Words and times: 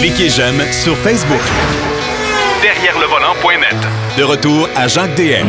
Cliquez 0.00 0.28
j'aime 0.28 0.60
sur 0.72 0.96
Facebook. 0.96 1.40
Derrière 2.62 2.98
le 2.98 3.06
volant.net. 3.06 3.76
De 4.18 4.22
retour 4.22 4.68
à 4.76 4.86
Jacques 4.86 5.14
DM. 5.16 5.46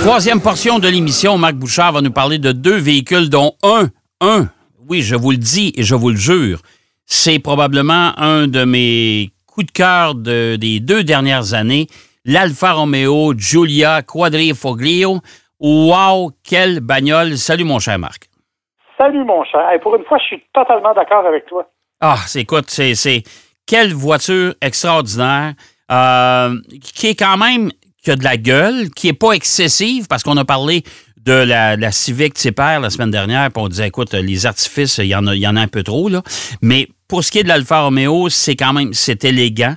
Troisième 0.00 0.40
portion 0.40 0.78
de 0.78 0.88
l'émission, 0.88 1.38
Marc 1.38 1.54
Bouchard 1.54 1.92
va 1.92 2.00
nous 2.00 2.10
parler 2.10 2.38
de 2.38 2.52
deux 2.52 2.76
véhicules, 2.76 3.30
dont 3.30 3.52
un, 3.62 3.88
un, 4.20 4.48
oui, 4.88 5.02
je 5.02 5.14
vous 5.14 5.30
le 5.30 5.36
dis 5.36 5.72
et 5.76 5.84
je 5.84 5.94
vous 5.94 6.10
le 6.10 6.16
jure, 6.16 6.58
c'est 7.06 7.38
probablement 7.38 8.12
un 8.18 8.46
de 8.46 8.64
mes 8.64 9.30
coups 9.46 9.66
de 9.66 9.72
cœur 9.72 10.14
des 10.14 10.80
deux 10.80 11.04
dernières 11.04 11.54
années, 11.54 11.86
l'Alfa 12.24 12.72
Romeo 12.72 13.34
Giulia 13.36 14.02
Quadrifoglio. 14.02 15.18
Wow, 15.60 16.32
quelle 16.42 16.80
bagnole! 16.80 17.36
Salut 17.36 17.64
mon 17.64 17.78
cher 17.78 17.98
Marc. 17.98 18.28
Salut 18.98 19.24
mon 19.24 19.44
cher. 19.44 19.60
pour 19.82 19.94
une 19.96 20.04
fois, 20.04 20.18
je 20.18 20.24
suis 20.24 20.42
totalement 20.52 20.92
d'accord 20.94 21.26
avec 21.26 21.46
toi. 21.46 21.68
Ah, 22.04 22.18
c'est 22.26 22.40
écoute, 22.40 22.64
c'est 22.68 23.22
quelle 23.64 23.94
voiture 23.94 24.56
extraordinaire, 24.60 25.54
euh, 25.92 26.60
qui 26.80 27.06
est 27.06 27.14
quand 27.14 27.36
même 27.36 27.70
qui 28.02 28.10
a 28.10 28.16
de 28.16 28.24
la 28.24 28.36
gueule, 28.36 28.90
qui 28.90 29.06
est 29.06 29.12
pas 29.12 29.30
excessive, 29.34 30.08
parce 30.08 30.24
qu'on 30.24 30.36
a 30.36 30.44
parlé 30.44 30.82
de 31.24 31.32
la, 31.32 31.76
la 31.76 31.92
Civic 31.92 32.34
Tipper 32.34 32.78
la 32.82 32.90
semaine 32.90 33.12
dernière, 33.12 33.52
puis 33.52 33.62
on 33.62 33.68
disait, 33.68 33.86
écoute, 33.86 34.14
les 34.14 34.46
artifices, 34.46 34.98
il 34.98 35.06
y 35.06 35.14
en 35.14 35.28
a, 35.28 35.36
il 35.36 35.40
y 35.40 35.46
en 35.46 35.54
a 35.54 35.60
un 35.60 35.68
peu 35.68 35.84
trop, 35.84 36.08
là. 36.08 36.24
Mais 36.60 36.88
pour 37.06 37.22
ce 37.22 37.30
qui 37.30 37.38
est 37.38 37.44
de 37.44 37.48
l'Alfa 37.48 37.82
Romeo, 37.82 38.28
c'est 38.28 38.56
quand 38.56 38.72
même, 38.72 38.92
c'est 38.92 39.24
élégant. 39.24 39.76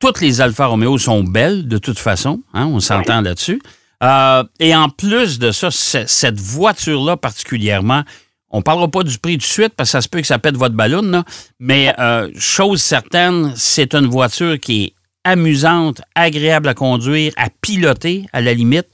Toutes 0.00 0.22
les 0.22 0.40
Alfa 0.40 0.64
Romeo 0.64 0.96
sont 0.96 1.22
belles, 1.22 1.68
de 1.68 1.76
toute 1.76 1.98
façon, 1.98 2.40
hein, 2.54 2.64
on 2.64 2.80
s'entend 2.80 3.20
là-dessus. 3.20 3.60
Euh, 4.02 4.42
et 4.58 4.74
en 4.74 4.88
plus 4.88 5.38
de 5.38 5.52
ça, 5.52 5.70
cette 5.70 6.40
voiture-là 6.40 7.18
particulièrement, 7.18 8.04
on 8.52 8.58
ne 8.58 8.62
parlera 8.62 8.88
pas 8.88 9.02
du 9.02 9.18
prix 9.18 9.32
tout 9.32 9.38
de 9.38 9.42
suite 9.42 9.74
parce 9.76 9.88
que 9.88 9.92
ça 9.92 10.00
se 10.02 10.08
peut 10.08 10.20
que 10.20 10.26
ça 10.26 10.38
pète 10.38 10.56
votre 10.56 10.74
ballon, 10.74 11.24
mais 11.58 11.92
euh, 11.98 12.28
chose 12.38 12.82
certaine, 12.82 13.52
c'est 13.56 13.94
une 13.94 14.06
voiture 14.06 14.60
qui 14.60 14.84
est 14.84 14.92
amusante, 15.24 16.02
agréable 16.14 16.68
à 16.68 16.74
conduire, 16.74 17.32
à 17.36 17.46
piloter 17.62 18.26
à 18.32 18.40
la 18.40 18.52
limite. 18.52 18.88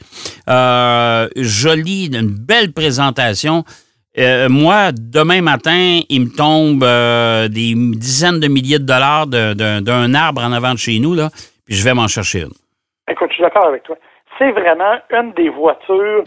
Euh, 0.48 1.28
jolie, 1.36 2.06
une 2.06 2.28
belle 2.28 2.72
présentation. 2.72 3.64
Euh, 4.18 4.48
moi, 4.48 4.90
demain 4.92 5.42
matin, 5.42 6.00
il 6.08 6.20
me 6.20 6.30
tombe 6.30 6.84
des 7.52 7.74
dizaines 7.96 8.40
de 8.40 8.48
milliers 8.48 8.78
de 8.78 8.84
dollars 8.84 9.26
d'un 9.26 10.14
arbre 10.14 10.42
en 10.42 10.52
avant 10.52 10.72
de 10.72 10.78
chez 10.78 10.98
nous, 10.98 11.14
là, 11.14 11.30
puis 11.64 11.74
je 11.74 11.84
vais 11.84 11.94
m'en 11.94 12.08
chercher 12.08 12.42
une. 12.42 12.52
Écoute, 13.10 13.28
je 13.30 13.34
suis 13.34 13.42
d'accord 13.42 13.66
avec 13.66 13.82
toi. 13.84 13.96
C'est 14.38 14.52
vraiment 14.52 14.98
une 15.10 15.32
des 15.32 15.48
voitures. 15.48 16.24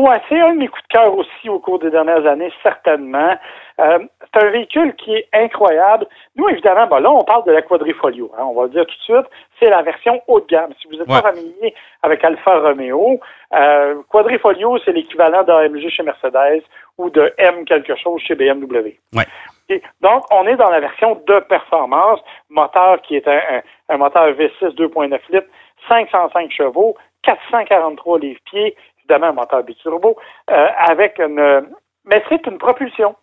Moi, 0.00 0.18
c'est 0.28 0.40
un 0.40 0.54
de 0.54 0.58
mes 0.58 0.68
coups 0.68 0.82
de 0.82 0.88
cœur 0.88 1.16
aussi 1.16 1.48
au 1.48 1.58
cours 1.58 1.78
des 1.78 1.90
dernières 1.90 2.26
années, 2.26 2.52
certainement. 2.62 3.36
Euh, 3.80 3.98
c'est 4.20 4.42
un 4.42 4.50
véhicule 4.50 4.94
qui 4.96 5.14
est 5.14 5.28
incroyable. 5.32 6.06
Nous, 6.34 6.48
évidemment, 6.48 6.86
ben 6.86 7.00
là, 7.00 7.10
on 7.10 7.24
parle 7.24 7.44
de 7.44 7.52
la 7.52 7.62
Quadrifolio. 7.62 8.30
Hein, 8.36 8.44
on 8.44 8.54
va 8.54 8.64
le 8.64 8.70
dire 8.70 8.86
tout 8.86 8.94
de 8.94 9.02
suite. 9.02 9.30
C'est 9.58 9.70
la 9.70 9.82
version 9.82 10.22
haut 10.28 10.40
de 10.40 10.46
gamme. 10.46 10.72
Si 10.80 10.88
vous 10.88 10.96
n'êtes 10.96 11.06
pas 11.06 11.22
familier 11.22 11.74
avec 12.02 12.24
Alfa 12.24 12.58
Romeo, 12.58 13.20
euh, 13.54 14.02
Quadrifolio, 14.08 14.78
c'est 14.84 14.92
l'équivalent 14.92 15.42
d'AMG 15.44 15.88
chez 15.88 16.02
Mercedes 16.02 16.62
ou 16.98 17.10
de 17.10 17.32
M 17.38 17.64
quelque 17.64 17.96
chose 17.96 18.20
chez 18.22 18.34
BMW. 18.34 18.98
donc, 20.00 20.24
on 20.30 20.46
est 20.46 20.56
dans 20.56 20.70
la 20.70 20.80
version 20.80 21.20
de 21.26 21.40
performance, 21.40 22.20
moteur 22.50 23.00
qui 23.02 23.16
est 23.16 23.26
un, 23.26 23.62
un 23.88 23.96
moteur 23.96 24.30
V6 24.32 24.74
2.9 24.76 25.18
litres, 25.30 25.48
505 25.88 26.50
chevaux, 26.50 26.96
443 27.22 28.18
livres-pieds, 28.20 28.76
évidemment 29.06 29.28
un 29.28 29.40
moteur 29.40 29.62
biturbo, 29.62 30.16
euh, 30.50 30.68
avec 30.78 31.18
une. 31.18 31.68
Mais 32.04 32.22
c'est 32.28 32.46
une 32.46 32.58
propulsion. 32.58 33.16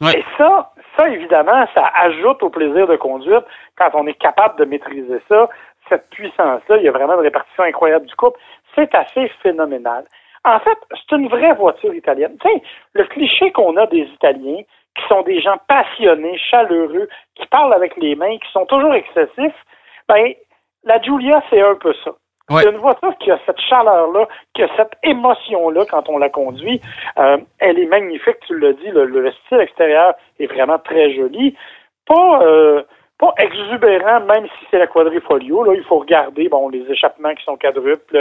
Oui. 0.00 0.12
Et 0.14 0.24
ça, 0.36 0.72
ça, 0.96 1.08
évidemment, 1.08 1.66
ça 1.74 1.90
ajoute 1.94 2.42
au 2.42 2.50
plaisir 2.50 2.86
de 2.86 2.96
conduire 2.96 3.42
quand 3.76 3.90
on 3.94 4.06
est 4.06 4.18
capable 4.18 4.58
de 4.58 4.64
maîtriser 4.64 5.20
ça. 5.28 5.48
Cette 5.88 6.08
puissance-là, 6.10 6.76
il 6.76 6.84
y 6.84 6.88
a 6.88 6.92
vraiment 6.92 7.14
une 7.14 7.20
répartition 7.20 7.64
incroyable 7.64 8.06
du 8.06 8.14
couple. 8.14 8.38
C'est 8.74 8.94
assez 8.94 9.28
phénoménal. 9.42 10.04
En 10.44 10.60
fait, 10.60 10.78
c'est 10.90 11.16
une 11.16 11.28
vraie 11.28 11.54
voiture 11.54 11.94
italienne. 11.94 12.36
Tu 12.40 12.48
sais, 12.48 12.62
le 12.92 13.04
cliché 13.06 13.50
qu'on 13.50 13.76
a 13.76 13.86
des 13.86 14.02
Italiens, 14.02 14.62
qui 14.94 15.08
sont 15.08 15.22
des 15.22 15.40
gens 15.40 15.58
passionnés, 15.66 16.38
chaleureux, 16.38 17.08
qui 17.34 17.46
parlent 17.46 17.74
avec 17.74 17.96
les 17.96 18.14
mains, 18.14 18.38
qui 18.38 18.50
sont 18.52 18.66
toujours 18.66 18.94
excessifs, 18.94 19.64
ben, 20.08 20.32
la 20.84 21.00
Giulia, 21.00 21.42
c'est 21.50 21.60
un 21.60 21.74
peu 21.74 21.92
ça. 22.04 22.12
C'est 22.50 22.70
une 22.70 22.78
voiture 22.78 23.16
qui 23.18 23.30
a 23.30 23.38
cette 23.44 23.60
chaleur-là, 23.60 24.26
qui 24.54 24.62
a 24.62 24.68
cette 24.76 24.92
émotion-là 25.02 25.84
quand 25.90 26.08
on 26.08 26.18
la 26.18 26.30
conduit. 26.30 26.80
Euh, 27.18 27.36
elle 27.58 27.78
est 27.78 27.86
magnifique, 27.86 28.38
tu 28.46 28.58
l'as 28.58 28.72
dit, 28.72 28.90
le, 28.90 29.30
style 29.32 29.60
extérieur 29.60 30.14
est 30.38 30.46
vraiment 30.46 30.78
très 30.78 31.14
joli. 31.14 31.54
Pas, 32.06 32.42
euh, 32.42 32.82
pas 33.18 33.34
exubérant, 33.38 34.20
même 34.20 34.46
si 34.46 34.66
c'est 34.70 34.78
la 34.78 34.86
quadrifolio. 34.86 35.64
Là, 35.64 35.74
il 35.74 35.84
faut 35.84 35.98
regarder 35.98 36.48
bon, 36.48 36.68
les 36.68 36.90
échappements 36.90 37.34
qui 37.34 37.44
sont 37.44 37.56
quadruples, 37.56 38.16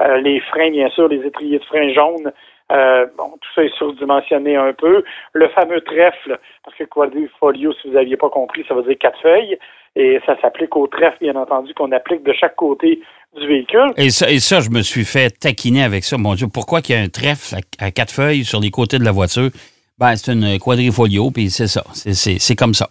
euh, 0.00 0.16
les 0.18 0.40
freins, 0.40 0.70
bien 0.70 0.88
sûr, 0.90 1.06
les 1.06 1.24
étriers 1.24 1.58
de 1.58 1.64
freins 1.64 1.92
jaunes. 1.92 2.32
Bon, 2.70 3.30
tout 3.40 3.48
ça 3.54 3.64
est 3.64 3.74
surdimensionné 3.76 4.56
un 4.56 4.72
peu. 4.72 5.02
Le 5.32 5.48
fameux 5.48 5.80
trèfle, 5.80 6.38
parce 6.64 6.76
que 6.76 6.84
quadrifolio, 6.84 7.72
si 7.74 7.88
vous 7.88 7.94
n'aviez 7.94 8.16
pas 8.16 8.30
compris, 8.30 8.64
ça 8.68 8.74
veut 8.74 8.82
dire 8.82 8.98
quatre 8.98 9.20
feuilles. 9.20 9.58
Et 9.96 10.20
ça 10.26 10.40
s'applique 10.40 10.76
au 10.76 10.86
trèfle, 10.86 11.16
bien 11.20 11.34
entendu, 11.34 11.74
qu'on 11.74 11.90
applique 11.92 12.22
de 12.22 12.32
chaque 12.32 12.54
côté 12.54 13.00
du 13.36 13.46
véhicule. 13.46 13.92
Et 13.96 14.10
ça, 14.10 14.30
et 14.30 14.38
ça, 14.38 14.60
je 14.60 14.70
me 14.70 14.82
suis 14.82 15.04
fait 15.04 15.30
taquiner 15.30 15.82
avec 15.82 16.04
ça. 16.04 16.16
Mon 16.18 16.34
Dieu, 16.34 16.46
pourquoi 16.52 16.80
qu'il 16.82 16.94
y 16.94 16.98
a 16.98 17.02
un 17.02 17.08
trèfle 17.08 17.56
à, 17.80 17.90
quatre 17.90 18.12
feuilles 18.12 18.44
sur 18.44 18.60
les 18.60 18.70
côtés 18.70 18.98
de 18.98 19.04
la 19.04 19.12
voiture? 19.12 19.50
Ben, 19.98 20.14
c'est 20.14 20.32
une 20.32 20.58
quadrifolio, 20.60 21.30
puis 21.32 21.50
c'est 21.50 21.66
ça. 21.66 21.82
C'est 21.94 22.56
comme 22.56 22.74
ça. 22.74 22.88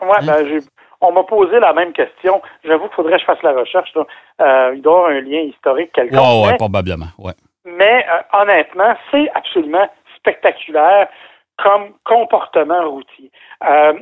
Oui, 0.00 0.08
hein? 0.20 0.24
ben, 0.24 0.60
on 1.00 1.12
m'a 1.12 1.24
posé 1.24 1.58
la 1.58 1.72
même 1.72 1.92
question. 1.92 2.40
J'avoue 2.64 2.86
qu'il 2.86 2.94
faudrait 2.94 3.14
que 3.14 3.20
je 3.20 3.24
fasse 3.24 3.42
la 3.42 3.52
recherche. 3.52 3.92
Euh, 4.40 4.72
il 4.74 4.80
doit 4.80 4.92
y 4.92 4.96
avoir 4.96 5.10
un 5.10 5.20
lien 5.20 5.40
historique 5.40 5.92
quelconque. 5.92 6.20
Oui, 6.20 6.46
ouais, 6.46 6.56
probablement. 6.56 7.08
Ouais. 7.18 7.32
Mais 7.64 8.04
euh, 8.08 8.40
honnêtement, 8.40 8.94
c'est 9.10 9.30
absolument 9.34 9.88
spectaculaire 10.16 11.08
comme 11.56 11.94
comportement 12.04 12.90
routier. 12.90 13.30
Euh, 13.66 13.94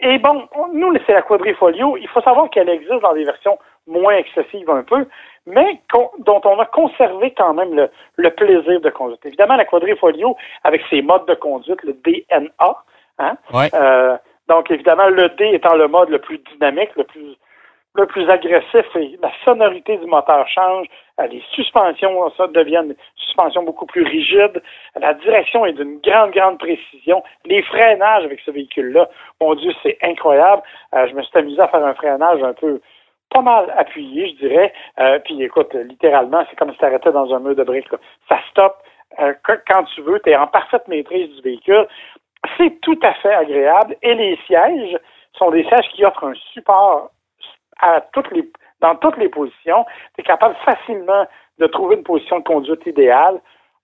et 0.00 0.18
bon, 0.18 0.46
nous, 0.72 0.94
c'est 1.06 1.14
la 1.14 1.22
quadrifolio. 1.22 1.96
Il 1.96 2.08
faut 2.08 2.20
savoir 2.20 2.50
qu'elle 2.50 2.68
existe 2.68 3.00
dans 3.00 3.14
des 3.14 3.24
versions 3.24 3.58
moins 3.86 4.16
excessive 4.16 4.68
un 4.70 4.82
peu, 4.82 5.06
mais 5.46 5.80
dont 5.92 6.40
on 6.44 6.58
a 6.58 6.66
conservé 6.66 7.32
quand 7.36 7.54
même 7.54 7.88
le, 8.16 8.30
plaisir 8.30 8.80
de 8.80 8.90
conduite. 8.90 9.24
Évidemment, 9.24 9.56
la 9.56 9.64
quadrifolio, 9.64 10.36
avec 10.62 10.82
ses 10.88 11.02
modes 11.02 11.26
de 11.26 11.34
conduite, 11.34 11.82
le 11.82 11.92
DNA, 11.92 12.76
hein, 13.18 13.36
euh, 13.74 14.16
donc 14.48 14.70
évidemment, 14.70 15.08
le 15.08 15.28
D 15.30 15.50
étant 15.52 15.74
le 15.74 15.88
mode 15.88 16.10
le 16.10 16.18
plus 16.18 16.38
dynamique, 16.38 16.90
le 16.96 17.04
plus 17.04 17.36
le 17.94 18.06
plus 18.06 18.28
agressif 18.28 18.86
et 18.96 19.18
la 19.22 19.30
sonorité 19.44 19.96
du 19.98 20.06
moteur 20.06 20.46
change, 20.48 20.86
euh, 21.20 21.26
les 21.28 21.42
suspensions 21.52 22.30
ça 22.36 22.46
deviennent 22.48 22.94
suspensions 23.16 23.62
beaucoup 23.62 23.86
plus 23.86 24.02
rigides, 24.02 24.62
la 24.96 25.14
direction 25.14 25.64
est 25.64 25.72
d'une 25.72 26.00
grande, 26.00 26.32
grande 26.32 26.58
précision, 26.58 27.22
les 27.44 27.62
freinages 27.62 28.24
avec 28.24 28.40
ce 28.40 28.50
véhicule-là, 28.50 29.08
mon 29.40 29.54
Dieu, 29.54 29.72
c'est 29.82 29.98
incroyable. 30.02 30.62
Euh, 30.94 31.06
je 31.08 31.14
me 31.14 31.22
suis 31.22 31.38
amusé 31.38 31.60
à 31.60 31.68
faire 31.68 31.84
un 31.84 31.94
freinage 31.94 32.42
un 32.42 32.52
peu 32.52 32.80
pas 33.30 33.42
mal 33.42 33.72
appuyé, 33.76 34.28
je 34.28 34.46
dirais. 34.46 34.72
Euh, 35.00 35.18
puis 35.24 35.42
écoute, 35.42 35.74
littéralement, 35.74 36.44
c'est 36.48 36.56
comme 36.56 36.72
si 36.72 36.78
tu 36.78 36.84
arrêtais 36.84 37.12
dans 37.12 37.32
un 37.34 37.40
mur 37.40 37.56
de 37.56 37.64
briques. 37.64 37.88
Ça 38.28 38.38
stoppe 38.50 38.76
euh, 39.20 39.32
quand 39.44 39.84
tu 39.94 40.02
veux, 40.02 40.20
tu 40.20 40.30
es 40.30 40.36
en 40.36 40.46
parfaite 40.46 40.86
maîtrise 40.88 41.34
du 41.36 41.42
véhicule. 41.42 41.86
C'est 42.56 42.80
tout 42.80 42.98
à 43.02 43.14
fait 43.14 43.34
agréable. 43.34 43.96
Et 44.02 44.14
les 44.14 44.38
sièges 44.46 44.98
sont 45.36 45.50
des 45.50 45.64
sièges 45.64 45.88
qui 45.94 46.04
offrent 46.04 46.24
un 46.24 46.34
support 46.52 47.10
dans 48.80 48.96
toutes 48.96 49.16
les 49.18 49.28
positions. 49.28 49.84
Tu 50.14 50.20
es 50.20 50.24
capable 50.24 50.56
facilement 50.64 51.26
de 51.58 51.66
trouver 51.66 51.96
une 51.96 52.02
position 52.02 52.38
de 52.38 52.44
conduite 52.44 52.84
idéale. 52.86 53.40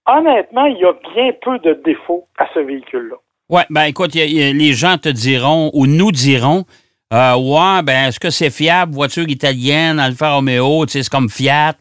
Honnêtement, 0.06 0.66
il 0.66 0.78
y 0.78 0.84
a 0.84 0.93
bien 1.15 1.33
peu 1.41 1.59
de 1.59 1.75
défauts 1.84 2.27
à 2.39 2.47
ce 2.53 2.60
véhicule-là. 2.60 3.16
Oui, 3.49 3.62
ben 3.71 3.84
écoute, 3.84 4.15
les 4.15 4.72
gens 4.72 4.97
te 4.97 5.09
diront 5.09 5.71
ou 5.75 5.87
nous 5.87 6.13
diront 6.13 6.65
euh, 7.13 7.34
ouais, 7.34 7.83
ben, 7.83 8.09
est-ce 8.09 8.21
que 8.21 8.30
c'est 8.30 8.51
fiable? 8.51 8.95
Voiture 8.95 9.28
italienne, 9.28 9.98
Alfa 9.98 10.34
Romeo, 10.34 10.86
tu 10.86 10.92
sais, 10.92 11.03
c'est 11.03 11.10
comme 11.10 11.28
Fiat. 11.28 11.75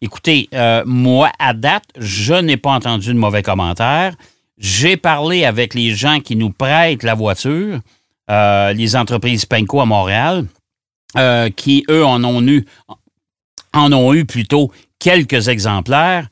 écoutez, 0.00 0.48
euh, 0.54 0.84
moi, 0.86 1.30
à 1.40 1.52
date, 1.52 1.86
je 1.98 2.34
n'ai 2.34 2.56
pas 2.56 2.70
entendu 2.70 3.12
de 3.12 3.18
mauvais 3.18 3.42
commentaires. 3.42 4.14
J'ai 4.56 4.96
parlé 4.96 5.44
avec 5.44 5.74
les 5.74 5.90
gens 5.90 6.20
qui 6.20 6.36
nous 6.36 6.50
prêtent 6.50 7.02
la 7.02 7.14
voiture, 7.14 7.80
euh, 8.30 8.72
les 8.72 8.94
entreprises 8.94 9.46
Penco 9.46 9.80
à 9.80 9.84
Montréal, 9.84 10.44
euh, 11.16 11.50
qui, 11.50 11.84
eux, 11.88 12.04
en 12.04 12.22
ont 12.24 12.42
eu, 12.42 12.64
en 13.72 13.92
ont 13.92 14.14
eu 14.14 14.24
plutôt 14.24 14.70
quelques 14.98 15.48
exemplaires. 15.48 16.26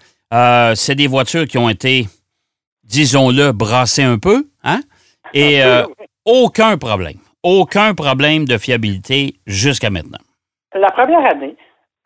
c'est 0.74 0.94
des 0.94 1.06
voitures 1.06 1.46
qui 1.46 1.58
ont 1.58 1.68
été, 1.68 2.06
disons-le, 2.84 3.52
brassées 3.52 4.02
un 4.02 4.18
peu, 4.18 4.46
hein? 4.62 4.80
Et 5.32 5.60
aucun 6.24 6.78
problème 6.78 7.18
aucun 7.44 7.94
problème 7.94 8.46
de 8.46 8.56
fiabilité 8.56 9.34
jusqu'à 9.46 9.90
maintenant. 9.90 10.18
La 10.72 10.90
première 10.90 11.24
année, 11.30 11.54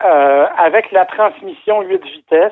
euh, 0.03 0.45
avec 0.57 0.91
la 0.91 1.05
transmission 1.05 1.81
8 1.81 2.03
vitesses, 2.03 2.51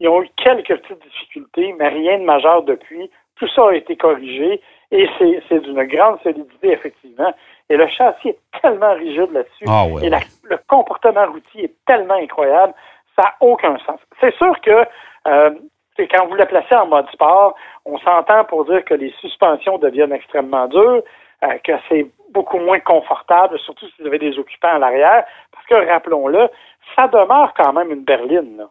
ils 0.00 0.08
ont 0.08 0.22
eu 0.22 0.30
quelques 0.42 0.74
petites 0.80 1.02
difficultés, 1.02 1.74
mais 1.78 1.88
rien 1.88 2.18
de 2.18 2.24
majeur 2.24 2.62
depuis. 2.62 3.10
Tout 3.36 3.48
ça 3.54 3.68
a 3.68 3.74
été 3.74 3.96
corrigé 3.96 4.60
Et 4.90 5.06
c'est 5.48 5.60
d'une 5.60 5.82
grande 5.84 6.18
solidité, 6.22 6.72
effectivement. 6.72 7.32
Et 7.68 7.76
le 7.76 7.86
châssis 7.88 8.28
est 8.30 8.38
tellement 8.62 8.94
rigide 8.94 9.30
là-dessus. 9.32 9.64
Ah 9.68 9.84
ouais, 9.86 10.06
et 10.06 10.08
la- 10.08 10.18
ouais. 10.18 10.24
le 10.44 10.58
comportement 10.66 11.26
routier 11.26 11.64
est 11.64 11.74
tellement 11.86 12.14
incroyable, 12.14 12.72
ça 13.14 13.22
n'a 13.22 13.34
aucun 13.40 13.76
sens. 13.84 14.00
C'est 14.20 14.34
sûr 14.36 14.58
que 14.62 14.86
euh, 15.26 15.50
quand 15.98 16.26
vous 16.26 16.34
le 16.34 16.46
placez 16.46 16.74
en 16.74 16.86
mode 16.86 17.08
sport, 17.10 17.54
on 17.84 17.98
s'entend 17.98 18.44
pour 18.44 18.64
dire 18.64 18.82
que 18.84 18.94
les 18.94 19.10
suspensions 19.20 19.76
deviennent 19.78 20.12
extrêmement 20.12 20.66
dures, 20.68 21.02
euh, 21.44 21.58
que 21.64 21.72
c'est 21.88 22.06
beaucoup 22.30 22.58
moins 22.58 22.80
confortable, 22.80 23.58
surtout 23.58 23.86
si 23.88 23.94
vous 24.00 24.06
avez 24.06 24.18
des 24.18 24.38
occupants 24.38 24.74
à 24.74 24.78
l'arrière, 24.78 25.24
parce 25.52 25.66
que, 25.66 25.90
rappelons-le, 25.90 26.48
ça 26.96 27.08
demeure 27.08 27.52
quand 27.56 27.72
même 27.74 27.90
une 27.90 28.04
berline. 28.04 28.56
là. 28.56 28.64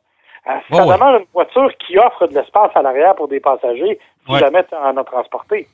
Euh, 0.48 0.52
ça 0.72 0.84
Oh, 0.84 0.88
ouais. 0.90 0.96
demeure 0.96 1.18
une 1.20 1.26
voiture 1.34 1.70
qui 1.78 1.98
offre 2.00 2.26
de 2.28 2.34
l'espace 2.34 2.72
à 2.74 2.82
l'arrière 2.82 3.14
pour 3.16 3.28
des 3.28 3.40
passagers 3.40 4.00
si 4.26 4.38
jamais 4.40 4.66
en 4.74 4.98
a 4.98 5.04
transporté. 5.04 5.68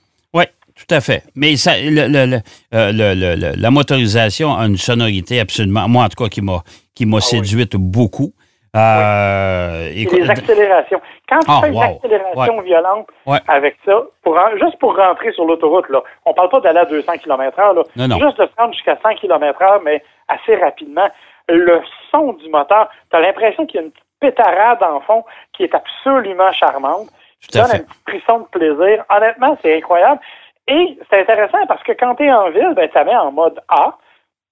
Tout 0.88 0.95
à 0.95 1.01
fait. 1.01 1.24
Mais 1.35 1.56
ça, 1.56 1.71
le- 1.80 2.07
le- 2.07 2.25
le- 2.25 2.41
euh, 2.74 2.91
le- 2.91 3.13
le- 3.13 3.35
le- 3.35 3.53
la 3.62 3.71
motorisation 3.71 4.56
a 4.56 4.65
une 4.65 4.77
sonorité 4.77 5.39
absolument, 5.39 5.88
moi 5.88 6.03
en 6.06 6.09
tout 6.09 6.21
cas, 6.24 6.30
qui 6.30 6.41
m'a 6.41 6.62
qui 6.95 7.06
m'a 7.06 7.18
Ah 7.18 7.19
oui. 7.31 7.44
séduite 7.44 7.75
beaucoup. 7.75 8.33
Euh, 8.75 9.89
Et 9.94 10.01
écoute, 10.01 10.19
les 10.19 10.30
accélérations. 10.30 11.01
Quand 11.30 11.39
tu 11.39 11.45
Ah, 11.47 11.59
fais 11.62 11.69
une 11.69 11.75
wow. 11.75 11.81
accélération 11.83 12.62
violente 12.62 13.07
Ouais. 13.25 13.39
avec 13.47 13.77
ça, 13.85 14.01
pour 14.24 14.38
juste 14.62 14.77
pour 14.80 14.95
rentrer 14.95 15.31
sur 15.31 15.45
l'autoroute, 15.45 15.89
là, 15.89 16.01
on 16.25 16.33
parle 16.33 16.50
pas 16.50 16.59
d'aller 16.59 16.80
à 16.80 16.86
200 16.86 17.13
km 17.18 17.59
heure, 17.59 17.74
là, 17.74 17.83
Non, 17.95 18.07
non. 18.07 18.19
juste 18.19 18.39
de 18.39 18.45
se 18.45 18.51
rendre 18.57 18.74
jusqu'à 18.74 18.97
100 19.03 19.15
km 19.15 19.62
heure, 19.62 19.81
mais 19.86 20.03
assez 20.27 20.56
rapidement, 20.56 21.07
le 21.50 21.81
son 22.12 22.33
du 22.33 22.50
moteur, 22.50 22.89
tu 23.12 23.15
as 23.18 23.19
l'impression 23.21 23.65
qu'il 23.65 23.79
y 23.79 23.83
a 23.83 23.86
une 23.86 23.91
petite 23.91 24.06
pétarade 24.19 24.81
en 24.83 25.00
fond 25.01 25.24
qui 25.56 25.63
est 25.63 25.74
absolument 25.75 26.51
charmante. 26.51 27.07
À 27.56 27.59
donne 27.59 27.71
un 27.75 27.79
petit 27.79 28.00
frisson 28.07 28.39
de 28.39 28.45
plaisir. 28.57 29.03
Honnêtement, 29.13 29.57
c'est 29.62 29.75
incroyable. 29.77 30.21
Et 30.68 30.98
c'est 31.10 31.21
intéressant 31.21 31.65
parce 31.68 31.83
que 31.83 31.92
quand 31.92 32.15
tu 32.15 32.25
es 32.25 32.31
en 32.31 32.50
ville, 32.51 32.74
ben, 32.75 32.89
ça 32.94 33.04
met 33.04 33.15
en 33.15 33.31
mode 33.31 33.60
A, 33.69 33.98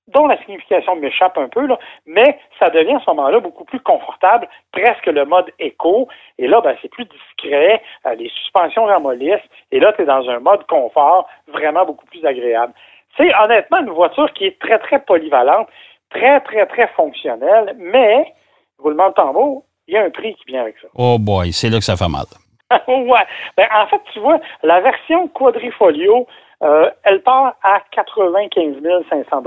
dont 0.08 0.28
la 0.28 0.38
signification 0.44 0.96
m'échappe 0.96 1.38
un 1.38 1.48
peu, 1.48 1.68
mais 2.06 2.38
ça 2.60 2.70
devient 2.70 2.96
à 2.96 3.00
ce 3.00 3.10
moment-là 3.12 3.40
beaucoup 3.40 3.64
plus 3.64 3.80
confortable, 3.80 4.48
presque 4.72 5.06
le 5.06 5.26
mode 5.26 5.52
éco. 5.60 6.08
Et 6.38 6.48
là, 6.48 6.60
ben, 6.62 6.76
c'est 6.82 6.90
plus 6.90 7.06
discret, 7.06 7.82
euh, 8.06 8.16
les 8.16 8.30
suspensions 8.30 8.86
ramollissent, 8.86 9.40
et 9.72 9.80
là, 9.80 9.94
tu 9.94 10.02
es 10.02 10.06
dans 10.06 10.28
un 10.30 10.40
mode 10.40 10.66
confort 10.68 11.28
vraiment 11.48 11.86
beaucoup 11.86 12.06
plus 12.08 12.26
agréable. 12.26 12.74
C'est 13.18 13.32
honnêtement 13.44 13.80
une 13.80 13.92
voiture 13.92 14.32
qui 14.34 14.46
est 14.46 14.60
très, 14.60 14.80
très 14.80 15.00
polyvalente, 15.00 15.68
très, 16.10 16.42
très, 16.42 16.66
très 16.66 16.88
fonctionnelle, 16.90 17.76
mais, 17.78 18.34
roulement 18.80 19.10
de 19.10 19.14
tambour, 19.14 19.64
il 19.88 19.94
y 19.94 19.98
a 19.98 20.04
un 20.04 20.10
prix 20.10 20.36
qui 20.36 20.46
vient 20.48 20.62
avec 20.62 20.76
ça. 20.82 20.88
oh 20.96 21.18
boy, 21.20 21.52
c'est 21.52 21.70
là 21.70 21.78
que 21.78 21.84
ça 21.84 21.96
fait 21.96 22.08
mal. 22.08 22.26
ouais. 22.88 23.26
Ben, 23.58 23.68
en 23.74 23.88
fait, 23.88 24.02
tu 24.14 24.20
vois, 24.20 24.40
la 24.64 24.82
version 24.82 25.28
quadrifolio, 25.30 26.28
euh, 26.64 26.90
elle 27.04 27.22
part 27.22 27.56
à 27.64 27.82
95 27.92 28.76
500 29.10 29.44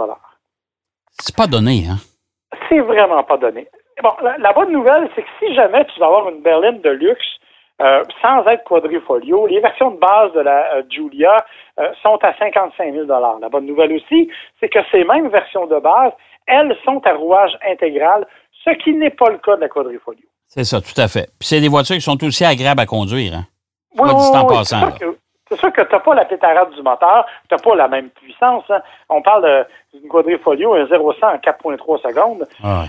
C'est 1.11 1.37
pas 1.37 1.47
donné, 1.47 1.85
hein? 1.89 1.97
C'est 2.69 2.81
vraiment 2.81 3.23
pas 3.25 3.37
donné. 3.37 3.69
Bon, 4.03 4.13
la, 4.23 4.37
la 4.39 4.53
bonne 4.53 4.73
nouvelle, 4.73 5.09
c'est 5.15 5.23
que 5.23 5.29
si 5.39 5.55
jamais 5.55 5.85
tu 5.87 6.01
vas 6.01 6.07
avoir 6.07 6.29
une 6.29 6.43
berline 6.43 6.81
de 6.81 6.91
luxe 6.91 7.39
euh, 7.83 8.05
sans 8.23 8.47
être 8.47 8.63
quadrifolio, 8.65 9.49
les 9.49 9.59
versions 9.59 9.91
de 9.91 9.99
base 9.99 10.33
de 10.33 10.41
la 10.41 10.77
euh, 10.77 10.83
euh, 11.81 11.93
sont 12.03 12.19
à 12.23 12.33
55 12.39 12.93
000 12.93 13.07
La 13.07 13.49
bonne 13.49 13.67
nouvelle 13.67 13.93
aussi, 13.95 14.31
c'est 14.61 14.69
que 14.69 14.79
ces 14.93 15.03
mêmes 15.03 15.29
versions 15.29 15.67
de 15.67 15.81
base, 15.81 16.13
elles 16.47 16.77
sont 16.85 17.05
à 17.05 17.15
rouage 17.15 17.59
intégral, 17.69 18.29
ce 18.65 18.71
qui 18.71 18.95
n'est 18.95 19.11
pas 19.11 19.29
le 19.29 19.39
cas 19.39 19.57
de 19.57 19.63
la 19.63 19.69
quadrifolio. 19.69 20.23
C'est 20.47 20.65
ça, 20.65 20.81
tout 20.81 20.99
à 21.01 21.09
fait. 21.09 21.29
Puis 21.39 21.49
c'est 21.49 21.61
des 21.61 21.69
voitures 21.69 21.97
qui 21.97 22.03
sont 22.03 22.23
aussi 22.25 22.45
agréables 22.45 22.81
à 22.81 22.87
conduire, 22.87 23.35
hein? 23.35 23.45
Oui, 23.97 24.11
oui, 24.13 24.33
passant, 24.49 24.81
c'est 24.93 24.99
sûr 24.99 24.99
que- 25.13 25.19
C'est 25.51 25.59
sûr 25.61 25.73
que 25.73 25.83
tu 25.83 25.93
n'as 25.93 26.01
pas 26.01 26.15
la 26.15 26.25
pétarade 26.25 26.71
du 26.71 26.83
moteur, 26.83 27.27
tu 27.49 27.55
n'as 27.55 27.61
pas 27.61 27.75
la 27.77 27.87
même 27.89 28.09
puissance. 28.11 28.65
hein. 28.71 28.81
On 29.09 29.21
parle 29.23 29.67
d'une 29.93 30.09
quadrifolio, 30.09 30.75
un 30.75 30.87
0 30.87 31.13
100 31.13 31.27
en 31.35 31.39
4,3 31.39 31.99
secondes. 31.99 32.47
Ah. 32.63 32.85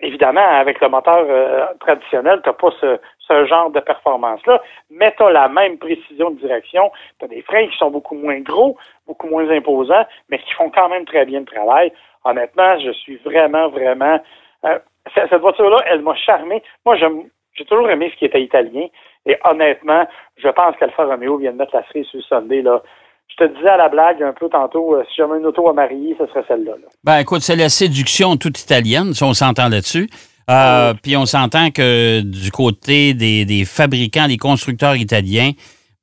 Évidemment, 0.00 0.46
avec 0.46 0.80
le 0.80 0.88
moteur 0.88 1.24
euh, 1.28 1.66
traditionnel, 1.80 2.40
tu 2.44 2.48
n'as 2.48 2.52
pas 2.54 2.68
ce, 2.80 2.98
ce 3.26 3.46
genre 3.46 3.70
de 3.70 3.80
performance-là, 3.80 4.62
mais 4.90 5.12
tu 5.16 5.22
as 5.24 5.30
la 5.30 5.48
même 5.48 5.78
précision 5.78 6.30
de 6.30 6.38
direction. 6.38 6.92
Tu 7.18 7.24
as 7.24 7.28
des 7.28 7.42
freins 7.42 7.66
qui 7.66 7.76
sont 7.76 7.90
beaucoup 7.90 8.14
moins 8.14 8.38
gros, 8.40 8.76
beaucoup 9.06 9.26
moins 9.28 9.48
imposants, 9.50 10.06
mais 10.28 10.38
qui 10.38 10.52
font 10.52 10.70
quand 10.70 10.88
même 10.88 11.06
très 11.06 11.24
bien 11.26 11.40
le 11.40 11.46
travail. 11.46 11.92
Honnêtement, 12.24 12.78
je 12.78 12.92
suis 12.92 13.16
vraiment, 13.24 13.68
vraiment... 13.68 14.20
euh, 14.64 14.78
cette 15.14 15.40
voiture-là, 15.40 15.78
elle 15.90 16.02
m'a 16.02 16.14
charmé. 16.16 16.62
Moi, 16.84 16.96
j'aime- 16.98 17.24
j'ai 17.54 17.64
toujours 17.64 17.88
aimé 17.90 18.10
ce 18.12 18.18
qui 18.18 18.24
était 18.26 18.42
italien. 18.42 18.86
Et 19.26 19.36
honnêtement, 19.44 20.06
je 20.36 20.48
pense 20.48 20.76
qu'Alfa 20.78 21.04
Romeo 21.04 21.38
vient 21.38 21.52
de 21.52 21.56
mettre 21.58 21.74
la 21.74 21.84
cerise 21.88 22.06
sur 22.06 22.18
le 22.18 22.22
Sunday. 22.24 22.62
Là. 22.62 22.82
Je 23.28 23.44
te 23.44 23.56
disais 23.56 23.68
à 23.68 23.76
la 23.76 23.88
blague 23.88 24.22
un 24.22 24.32
peu 24.32 24.48
tantôt, 24.48 24.94
euh, 24.94 25.02
si 25.08 25.16
j'avais 25.16 25.38
une 25.38 25.46
auto 25.46 25.68
à 25.68 25.72
marier, 25.72 26.14
ce 26.18 26.26
serait 26.26 26.44
celle-là. 26.46 26.72
là. 26.72 26.88
Ben 27.02 27.18
écoute, 27.18 27.40
c'est 27.42 27.56
la 27.56 27.68
séduction 27.68 28.36
toute 28.36 28.60
italienne, 28.60 29.12
si 29.14 29.22
on 29.24 29.34
s'entend 29.34 29.68
là-dessus. 29.68 30.08
Euh, 30.48 30.94
Puis 31.02 31.16
on 31.16 31.26
s'entend 31.26 31.70
que 31.72 32.20
du 32.20 32.52
côté 32.52 33.14
des, 33.14 33.44
des 33.44 33.64
fabricants, 33.64 34.28
des 34.28 34.36
constructeurs 34.36 34.94
italiens, 34.94 35.50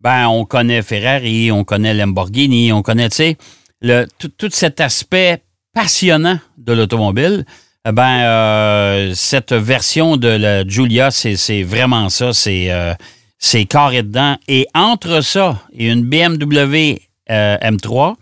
ben 0.02 0.28
on 0.28 0.44
connaît 0.44 0.82
Ferrari, 0.82 1.50
on 1.54 1.64
connaît 1.64 1.94
Lamborghini, 1.94 2.74
on 2.74 2.82
connaît, 2.82 3.08
tu 3.08 3.16
sais, 3.16 3.38
le- 3.82 4.06
tout, 4.20 4.28
tout 4.38 4.50
cet 4.50 4.82
aspect 4.82 5.38
passionnant 5.74 6.36
de 6.58 6.74
l'automobile. 6.74 7.46
Eh 7.86 7.92
Ben 7.92 8.22
euh, 8.24 9.12
cette 9.14 9.52
version 9.52 10.16
de 10.16 10.30
la 10.30 10.66
Giulia, 10.66 11.12
c'est 11.12 11.64
vraiment 11.64 12.08
ça, 12.10 12.32
c'est 12.32 12.72
euh, 12.72 12.94
c'est 13.40 13.66
carré 13.66 14.04
dedans. 14.04 14.38
Et 14.48 14.68
entre 14.74 15.20
ça 15.22 15.60
et 15.78 15.90
une 15.90 16.04
BMW 16.04 17.00
euh, 17.30 17.58
M3, 17.58 18.14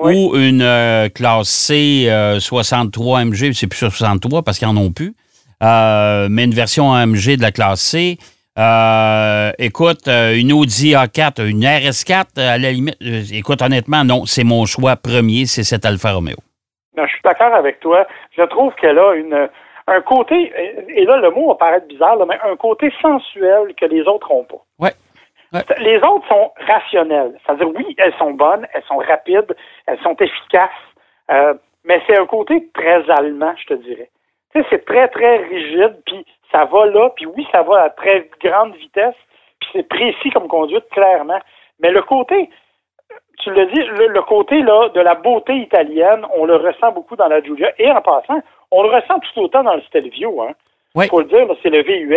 Oui. 0.00 0.14
ou 0.14 0.36
une 0.36 0.60
euh, 0.60 1.08
classe 1.08 1.48
C 1.48 2.04
euh, 2.10 2.40
63 2.40 3.24
MG, 3.24 3.52
c'est 3.54 3.66
plus 3.68 3.78
63 3.78 4.42
parce 4.42 4.58
qu'ils 4.58 4.68
n'en 4.68 4.76
ont 4.76 4.92
plus, 4.92 5.14
mais 5.62 6.44
une 6.44 6.54
version 6.54 6.92
AMG 6.92 7.36
de 7.36 7.42
la 7.42 7.52
classe 7.52 7.80
C. 7.80 8.18
Écoute, 9.58 10.08
une 10.08 10.52
Audi 10.52 10.90
A4, 10.92 11.46
une 11.46 11.64
RS4, 11.64 12.24
euh, 12.36 12.54
à 12.54 12.58
la 12.58 12.72
limite, 12.72 12.96
écoute, 13.32 13.62
honnêtement, 13.62 14.04
non, 14.04 14.26
c'est 14.26 14.44
mon 14.44 14.66
choix 14.66 14.96
premier, 14.96 15.46
c'est 15.46 15.64
cette 15.64 15.86
Alfa 15.86 16.12
Romeo. 16.12 16.36
Non, 17.00 17.06
je 17.06 17.12
suis 17.12 17.22
d'accord 17.22 17.54
avec 17.54 17.80
toi. 17.80 18.06
Je 18.36 18.42
trouve 18.42 18.74
qu'elle 18.74 18.98
a 18.98 19.14
une, 19.14 19.48
un 19.86 20.00
côté, 20.02 20.52
et 20.88 21.04
là 21.04 21.16
le 21.16 21.30
mot 21.30 21.48
va 21.48 21.54
paraître 21.54 21.86
bizarre, 21.86 22.16
là, 22.16 22.26
mais 22.26 22.38
un 22.44 22.56
côté 22.56 22.92
sensuel 23.00 23.74
que 23.74 23.86
les 23.86 24.02
autres 24.02 24.30
n'ont 24.30 24.44
pas. 24.44 24.62
Ouais. 24.78 24.92
Ouais. 25.52 25.62
Les 25.78 25.96
autres 25.96 26.28
sont 26.28 26.52
rationnelles. 26.58 27.36
C'est-à-dire, 27.44 27.68
oui, 27.74 27.94
elles 27.98 28.14
sont 28.18 28.32
bonnes, 28.32 28.66
elles 28.72 28.84
sont 28.84 28.98
rapides, 28.98 29.56
elles 29.86 29.98
sont 30.00 30.14
efficaces, 30.16 30.70
euh, 31.30 31.54
mais 31.84 32.00
c'est 32.06 32.18
un 32.18 32.26
côté 32.26 32.68
très 32.72 33.10
allemand, 33.10 33.54
je 33.56 33.74
te 33.74 33.74
dirais. 33.74 34.10
Tu 34.52 34.60
sais, 34.60 34.66
c'est 34.70 34.84
très, 34.84 35.08
très 35.08 35.38
rigide, 35.38 35.96
puis 36.06 36.24
ça 36.52 36.66
va 36.66 36.86
là, 36.86 37.10
puis 37.16 37.26
oui, 37.26 37.46
ça 37.50 37.62
va 37.62 37.84
à 37.84 37.90
très 37.90 38.28
grande 38.44 38.74
vitesse, 38.76 39.16
puis 39.60 39.70
c'est 39.72 39.88
précis 39.88 40.30
comme 40.30 40.48
conduite, 40.48 40.88
clairement. 40.90 41.40
Mais 41.80 41.90
le 41.90 42.02
côté, 42.02 42.50
tu 43.42 43.52
l'as 43.52 43.66
dit, 43.66 43.80
le, 43.98 44.08
le 44.08 44.22
côté 44.22 44.62
là, 44.62 44.88
de 44.94 45.00
la 45.00 45.14
beauté 45.14 45.54
italienne, 45.56 46.24
on 46.36 46.44
le 46.44 46.56
ressent 46.56 46.92
beaucoup 46.92 47.16
dans 47.16 47.28
la 47.28 47.42
Giulia. 47.42 47.70
Et 47.78 47.90
en 47.90 48.00
passant, 48.00 48.40
on 48.70 48.82
le 48.82 48.90
ressent 48.90 49.18
tout 49.20 49.40
autant 49.40 49.62
dans 49.62 49.74
le 49.74 49.82
Stelvio. 49.82 50.42
Hein. 50.42 50.52
Oui. 50.94 51.06
faut 51.08 51.20
le 51.20 51.26
dire, 51.26 51.46
c'est 51.62 51.70
le 51.70 51.82
VUS 51.82 52.16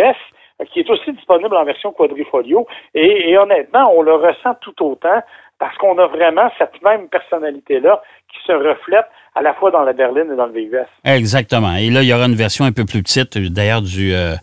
euh, 0.60 0.64
qui 0.72 0.80
est 0.80 0.90
aussi 0.90 1.12
disponible 1.12 1.54
en 1.56 1.64
version 1.64 1.92
quadrifolio. 1.92 2.66
Et, 2.94 3.30
et 3.30 3.38
honnêtement, 3.38 3.92
on 3.96 4.02
le 4.02 4.14
ressent 4.14 4.54
tout 4.60 4.84
autant 4.84 5.22
parce 5.58 5.76
qu'on 5.78 5.96
a 5.98 6.06
vraiment 6.06 6.50
cette 6.58 6.82
même 6.82 7.08
personnalité-là 7.08 8.02
qui 8.32 8.38
se 8.46 8.52
reflète 8.52 9.06
à 9.36 9.42
la 9.42 9.54
fois 9.54 9.70
dans 9.70 9.82
la 9.82 9.92
berline 9.92 10.30
et 10.32 10.36
dans 10.36 10.46
le 10.46 10.52
VUS. 10.52 10.86
Exactement. 11.04 11.74
Et 11.76 11.90
là, 11.90 12.02
il 12.02 12.08
y 12.08 12.12
aura 12.14 12.26
une 12.26 12.34
version 12.34 12.64
un 12.64 12.72
peu 12.72 12.84
plus 12.84 13.02
petite, 13.02 13.38
d'ailleurs, 13.38 13.82
du. 13.82 14.12
euh, 14.14 14.34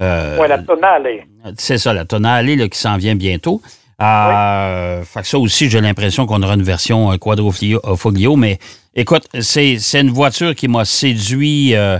euh, 0.00 0.38
ouais, 0.38 0.48
la 0.48 0.58
tonale 0.58 1.06
est. 1.06 1.24
C'est 1.58 1.78
ça, 1.78 1.92
la 1.92 2.04
tonale 2.04 2.46
là, 2.46 2.68
qui 2.68 2.78
s'en 2.78 2.96
vient 2.96 3.14
bientôt. 3.14 3.60
Euh, 4.02 5.02
fait 5.04 5.20
que 5.20 5.26
ça 5.26 5.38
aussi, 5.38 5.70
j'ai 5.70 5.80
l'impression 5.80 6.26
qu'on 6.26 6.42
aura 6.42 6.54
une 6.54 6.62
version 6.62 7.12
euh, 7.12 7.16
quadrifoglio, 7.16 7.80
foglio, 7.96 8.36
mais 8.36 8.58
écoute, 8.94 9.28
c'est, 9.40 9.76
une 10.00 10.10
voiture 10.10 10.54
qui 10.54 10.68
m'a 10.68 10.84
séduit 10.84 11.74
euh, 11.74 11.98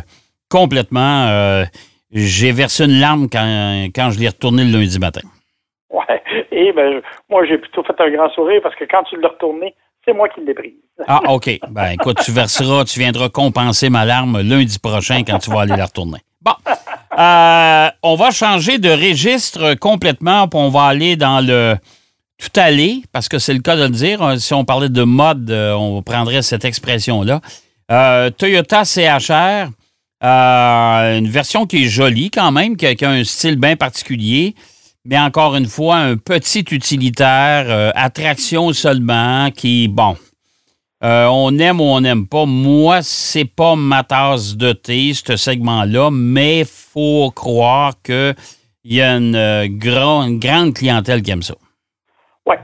complètement. 0.51 1.27
Euh, 1.29 1.65
j'ai 2.11 2.53
versé 2.53 2.85
une 2.85 3.01
larme 3.01 3.29
quand, 3.31 3.87
quand 3.95 4.11
je 4.11 4.19
l'ai 4.19 4.29
retourné 4.29 4.65
le 4.65 4.79
lundi 4.79 4.99
matin. 4.99 5.23
Ouais. 5.91 6.23
Et 6.51 6.73
ben, 6.73 6.93
je- 6.93 7.01
moi, 7.31 7.45
j'ai 7.47 7.59
plutôt 7.59 7.83
fait 7.85 7.99
un 8.01 8.11
grand 8.11 8.31
sourire 8.31 8.61
parce 8.63 8.75
que 8.77 8.85
quand 8.85 9.03
tu 9.05 9.21
l'as 9.21 9.29
retourné, 9.29 9.75
c'est 10.05 10.13
moi 10.13 10.29
qui 10.29 10.41
l'ai 10.45 10.55
prise. 10.55 10.73
Ah, 11.07 11.21
OK. 11.29 11.59
Ben, 11.71 11.93
écoute, 11.93 12.19
tu 12.25 12.33
verseras, 12.33 12.85
tu 12.85 12.99
viendras 12.99 13.29
compenser 13.29 13.89
ma 13.89 14.05
larme 14.05 14.41
lundi 14.43 14.79
prochain 14.79 15.23
quand 15.27 15.39
tu 15.39 15.51
vas 15.51 15.61
aller 15.61 15.77
la 15.77 15.87
retourner. 15.87 16.19
Bon. 16.41 16.53
Euh, 17.19 17.89
on 18.03 18.15
va 18.15 18.31
changer 18.31 18.79
de 18.79 18.91
registre 18.91 19.75
complètement, 19.75 20.49
puis 20.49 20.59
on 20.59 20.71
va 20.71 20.85
aller 20.85 21.17
dans 21.17 21.41
le 21.41 21.77
tout 22.39 22.59
aller, 22.59 23.03
parce 23.13 23.29
que 23.29 23.39
c'est 23.39 23.55
le 23.55 23.61
cas 23.61 23.77
de 23.77 23.83
le 23.83 23.91
dire. 23.91 24.23
Euh, 24.23 24.37
Si 24.37 24.55
on 24.55 24.65
parlait 24.65 24.89
de 24.89 25.03
mode, 25.03 25.51
euh, 25.51 25.75
on 25.75 26.03
prendrait 26.03 26.43
cette 26.43 26.65
expression-là. 26.65 27.41
Toyota 28.39 28.85
CHR, 28.85 29.69
une 30.23 31.29
version 31.29 31.67
qui 31.67 31.85
est 31.85 31.89
jolie 31.89 32.31
quand 32.31 32.51
même, 32.51 32.77
qui 32.77 32.87
a, 32.87 33.11
un 33.11 33.23
style 33.25 33.57
bien 33.57 33.77
particulier. 33.77 34.55
mais 35.05 35.19
encore 35.19 35.57
une 35.57 35.67
fois, 35.67 35.97
un 35.97 36.17
petit 36.17 36.65
utilitaire, 36.71 37.93
attraction 37.95 38.73
seulement, 38.73 39.51
qui, 39.51 39.89
bon, 39.89 40.17
euh, 41.05 41.27
on 41.31 41.59
aime 41.59 41.81
ou 41.81 41.85
on 41.85 42.01
n'aime 42.01 42.27
pas. 42.29 42.45
Moi, 42.47 43.03
c'est 43.03 43.45
pas 43.45 43.75
ma 43.77 44.05
tasse 44.05 44.57
de 44.57 44.73
thé, 44.73 45.13
ce 45.15 45.37
segment-là, 45.37 46.11
mais 46.13 46.65
faut 46.65 47.31
croire 47.31 47.93
qu'il 48.05 48.35
y 48.85 49.01
a 49.01 49.17
une, 49.17 49.35
euh, 49.35 49.65
une 49.65 50.39
grande 50.39 50.75
clientèle 50.75 51.23
qui 51.23 51.31
aime 51.31 51.43
ça. 51.43 51.55
Oui. 52.47 52.57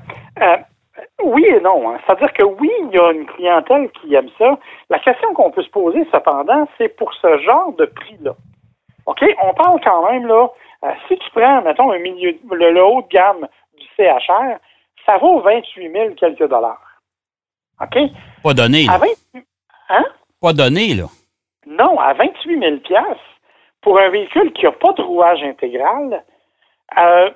oui 1.25 1.45
et 1.47 1.61
non. 1.61 1.91
Hein. 1.91 1.99
C'est-à-dire 2.07 2.33
que 2.33 2.45
oui, 2.45 2.71
il 2.85 2.95
y 2.95 2.99
a 2.99 3.13
une 3.13 3.27
clientèle 3.27 3.91
qui 4.01 4.15
aime 4.15 4.29
ça. 4.39 4.59
La 4.91 4.99
question 4.99 5.35
qu'on 5.35 5.51
peut 5.51 5.63
se 5.63 5.71
poser, 5.71 6.07
cependant, 6.13 6.69
c'est 6.79 6.97
pour 6.97 7.13
ce 7.15 7.39
genre 7.39 7.73
de 7.77 7.87
prix-là. 7.87 8.35
OK? 9.07 9.25
On 9.43 9.55
parle 9.55 9.81
quand 9.83 10.11
même, 10.11 10.27
là, 10.27 10.49
euh, 10.85 10.91
si 11.09 11.19
tu 11.19 11.31
prends, 11.31 11.63
mettons, 11.63 11.91
un 11.91 11.99
milieu, 11.99 12.37
le, 12.51 12.85
haut 12.85 13.03
de 13.03 13.09
gamme 13.09 13.49
du 13.79 13.87
CHR, 13.97 14.59
ça 15.07 15.17
vaut 15.19 15.41
28 15.41 15.91
000 15.91 16.15
quelques 16.15 16.49
dollars. 16.49 16.81
OK? 17.81 17.99
Pas 18.43 18.55
donné. 18.55 18.85
Là. 18.85 19.01
Hein? 19.89 20.05
Pas 20.41 20.53
donné, 20.53 20.95
là. 20.95 21.05
Non, 21.67 21.99
à 21.99 22.15
28 22.15 22.61
000 22.61 22.77
pour 23.83 23.99
un 23.99 24.09
véhicule 24.09 24.53
qui 24.53 24.65
n'a 24.65 24.73
pas 24.73 24.93
de 24.93 25.03
rouage 25.03 25.43
intégral, 25.43 26.25
euh, 26.99 27.31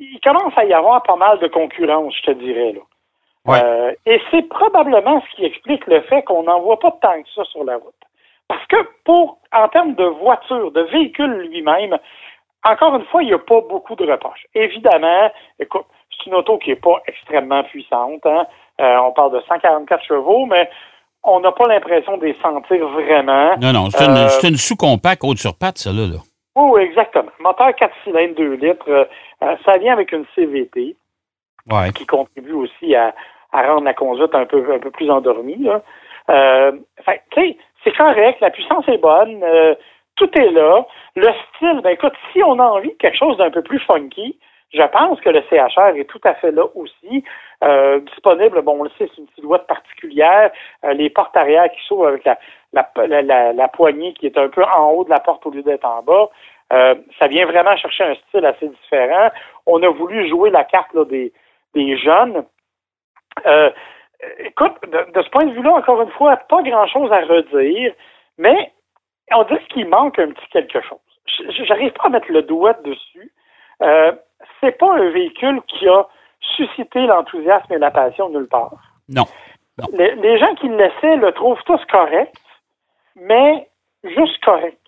il 0.00 0.20
commence 0.20 0.52
à 0.56 0.64
y 0.64 0.72
avoir 0.72 1.02
pas 1.02 1.16
mal 1.16 1.38
de 1.38 1.48
concurrence, 1.48 2.14
je 2.16 2.32
te 2.32 2.38
dirais. 2.38 2.72
Là. 2.72 2.80
Euh, 3.48 3.94
et 4.06 4.20
c'est 4.30 4.42
probablement 4.42 5.20
ce 5.20 5.36
qui 5.36 5.44
explique 5.44 5.86
le 5.86 6.00
fait 6.02 6.22
qu'on 6.22 6.44
n'en 6.44 6.60
voit 6.60 6.78
pas 6.78 6.96
tant 7.02 7.22
que 7.22 7.28
ça 7.34 7.44
sur 7.44 7.64
la 7.64 7.76
route. 7.76 7.94
Parce 8.48 8.64
que 8.66 8.76
pour, 9.04 9.38
en 9.52 9.68
termes 9.68 9.94
de 9.94 10.04
voiture, 10.04 10.70
de 10.72 10.82
véhicule 10.82 11.48
lui-même, 11.48 11.98
encore 12.64 12.94
une 12.94 13.04
fois, 13.06 13.22
il 13.22 13.26
n'y 13.26 13.34
a 13.34 13.38
pas 13.38 13.60
beaucoup 13.62 13.96
de 13.96 14.10
reproches. 14.10 14.46
Évidemment, 14.54 15.30
écoute, 15.58 15.86
c'est 16.10 16.26
une 16.26 16.34
auto 16.34 16.58
qui 16.58 16.70
n'est 16.70 16.76
pas 16.76 17.02
extrêmement 17.06 17.64
puissante. 17.64 18.24
Hein. 18.26 18.46
Euh, 18.80 18.96
on 18.98 19.12
parle 19.12 19.32
de 19.32 19.40
144 19.46 20.04
chevaux, 20.04 20.46
mais 20.46 20.68
on 21.22 21.40
n'a 21.40 21.52
pas 21.52 21.66
l'impression 21.68 22.16
de 22.16 22.26
les 22.26 22.36
sentir 22.42 22.86
vraiment. 22.88 23.56
Non, 23.60 23.72
non, 23.72 23.90
c'est 23.90 24.04
une, 24.04 24.16
euh, 24.16 24.56
sous-compact 24.56 25.22
haute 25.24 25.38
sur 25.38 25.56
patte, 25.56 25.78
ça, 25.78 25.90
là. 25.90 26.18
Oui, 26.56 26.82
exactement. 26.82 27.30
Moteur 27.40 27.74
4 27.74 27.94
cylindres, 28.04 28.34
2 28.36 28.52
litres. 28.54 28.88
Euh, 28.88 29.56
ça 29.64 29.78
vient 29.78 29.92
avec 29.92 30.12
une 30.12 30.26
CVT 30.34 30.96
qui 31.94 32.06
contribue 32.06 32.52
aussi 32.52 32.94
à, 32.94 33.14
rendre 33.52 33.84
la 33.84 33.94
conduite 33.94 34.34
un 34.34 34.46
peu, 34.46 34.74
un 34.74 34.78
peu 34.78 34.90
plus 34.90 35.10
endormie. 35.10 35.68
C'est 36.26 37.96
correct, 37.96 38.40
la 38.40 38.50
puissance 38.50 38.88
est 38.88 38.98
bonne 38.98 39.44
tout 40.16 40.30
est 40.38 40.50
là. 40.50 40.86
Le 41.16 41.28
style, 41.54 41.80
ben 41.82 41.90
écoute, 41.90 42.14
si 42.32 42.42
on 42.42 42.58
a 42.58 42.64
envie 42.64 42.90
de 42.90 42.96
quelque 42.98 43.18
chose 43.18 43.36
d'un 43.36 43.50
peu 43.50 43.62
plus 43.62 43.80
funky, 43.80 44.38
je 44.72 44.82
pense 44.82 45.20
que 45.20 45.30
le 45.30 45.42
CHR 45.50 45.96
est 45.96 46.08
tout 46.08 46.20
à 46.24 46.34
fait 46.34 46.50
là 46.50 46.64
aussi. 46.74 47.24
Euh, 47.62 48.00
disponible, 48.00 48.62
bon, 48.62 48.80
on 48.80 48.82
le 48.84 48.90
sait, 48.98 49.08
c'est 49.14 49.20
une 49.20 49.28
silhouette 49.34 49.66
particulière. 49.66 50.50
Euh, 50.84 50.92
les 50.94 51.10
portes 51.10 51.36
arrière 51.36 51.70
qui 51.70 51.80
s'ouvrent 51.86 52.08
avec 52.08 52.24
la, 52.24 52.38
la, 52.72 53.52
la, 53.52 53.68
poignée 53.68 54.14
qui 54.14 54.26
est 54.26 54.36
un 54.36 54.48
peu 54.48 54.64
en 54.64 54.90
haut 54.90 55.04
de 55.04 55.10
la 55.10 55.20
porte 55.20 55.46
au 55.46 55.50
lieu 55.50 55.62
d'être 55.62 55.84
en 55.84 56.02
bas. 56.02 56.28
Euh, 56.72 56.94
ça 57.18 57.28
vient 57.28 57.46
vraiment 57.46 57.76
chercher 57.76 58.04
un 58.04 58.14
style 58.14 58.46
assez 58.46 58.68
différent. 58.68 59.30
On 59.66 59.82
a 59.82 59.88
voulu 59.88 60.28
jouer 60.28 60.50
la 60.50 60.64
carte 60.64 60.92
là, 60.94 61.04
des, 61.04 61.32
des 61.74 61.96
jeunes. 61.98 62.44
écoute, 64.38 64.74
de, 64.88 65.12
de, 65.12 65.22
ce 65.22 65.30
point 65.30 65.44
de 65.44 65.52
vue-là, 65.52 65.72
encore 65.72 66.02
une 66.02 66.10
fois, 66.10 66.36
pas 66.36 66.62
grand-chose 66.62 67.12
à 67.12 67.20
redire, 67.20 67.92
mais 68.38 68.72
on 69.34 69.44
dirait 69.44 69.64
qu'il 69.68 69.88
manque 69.88 70.18
un 70.18 70.32
petit 70.32 70.48
quelque 70.50 70.80
chose. 70.80 70.98
J'arrive 71.66 71.92
pas 71.92 72.04
à 72.04 72.08
mettre 72.08 72.30
le 72.30 72.42
doigt 72.42 72.74
dessus. 72.84 73.32
Euh, 73.82 74.12
c'est 74.60 74.78
pas 74.78 74.92
un 74.92 75.10
véhicule 75.10 75.60
qui 75.66 75.88
a 75.88 76.06
suscité 76.56 77.06
l'enthousiasme 77.06 77.72
et 77.72 77.78
la 77.78 77.90
passion 77.90 78.28
nulle 78.28 78.48
part. 78.48 78.72
Non. 79.08 79.24
Les, 79.92 80.38
gens 80.38 80.54
qui 80.56 80.68
le 80.68 80.76
laissaient 80.76 81.16
le 81.16 81.32
trouvent 81.32 81.62
tous 81.64 81.80
correct, 81.90 82.36
mais 83.16 83.68
juste 84.04 84.42
correct. 84.44 84.78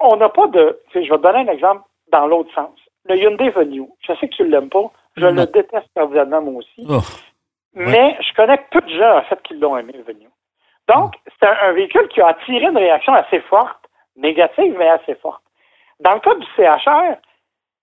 on 0.00 0.16
n'a 0.16 0.28
pas 0.28 0.46
de. 0.48 0.80
Je 0.94 1.00
vais 1.00 1.08
te 1.08 1.16
donner 1.16 1.40
un 1.40 1.52
exemple 1.52 1.82
dans 2.10 2.26
l'autre 2.26 2.52
sens. 2.54 2.78
Le 3.04 3.16
Hyundai 3.16 3.50
Venue, 3.50 3.88
je 4.00 4.14
sais 4.14 4.28
que 4.28 4.34
tu 4.34 4.42
ne 4.42 4.48
l'aimes 4.48 4.70
pas. 4.70 4.90
Je 5.16 5.26
le 5.26 5.46
déteste 5.46 5.88
cordialement, 5.94 6.42
moi 6.42 6.54
aussi. 6.58 6.86
Oh. 6.88 7.00
Mais 7.74 8.16
je 8.20 8.34
connais 8.34 8.58
peu 8.70 8.80
de 8.80 8.88
gens, 8.88 9.18
en 9.18 9.22
fait, 9.22 9.40
qui 9.42 9.54
l'ont 9.54 9.76
aimé, 9.76 9.92
le 9.94 10.02
Venue. 10.02 10.28
Donc, 10.88 11.14
c'est 11.38 11.48
un, 11.48 11.72
véhicule 11.72 12.08
qui 12.08 12.20
a 12.20 12.28
attiré 12.28 12.64
une 12.66 12.76
réaction 12.76 13.12
assez 13.12 13.40
forte, 13.40 13.78
négative, 14.16 14.74
mais 14.78 14.88
assez 14.88 15.14
forte. 15.16 15.42
Dans 16.00 16.14
le 16.14 16.20
cas 16.20 16.34
du 16.34 16.46
CHR, 16.56 17.16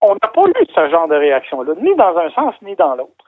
on 0.03 0.13
n'a 0.13 0.29
pas 0.33 0.41
eu 0.41 0.65
ce 0.75 0.89
genre 0.89 1.07
de 1.07 1.15
réaction-là, 1.15 1.73
ni 1.81 1.95
dans 1.95 2.15
un 2.17 2.29
sens, 2.31 2.53
ni 2.61 2.75
dans 2.75 2.95
l'autre. 2.95 3.25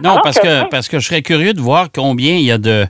Non, 0.00 0.16
parce 0.22 0.38
que, 0.38 0.68
parce 0.68 0.88
que 0.88 1.00
je 1.00 1.08
serais 1.08 1.22
curieux 1.22 1.52
de 1.52 1.60
voir 1.60 1.88
combien 1.92 2.34
il 2.34 2.44
y 2.44 2.52
a 2.52 2.58
de 2.58 2.84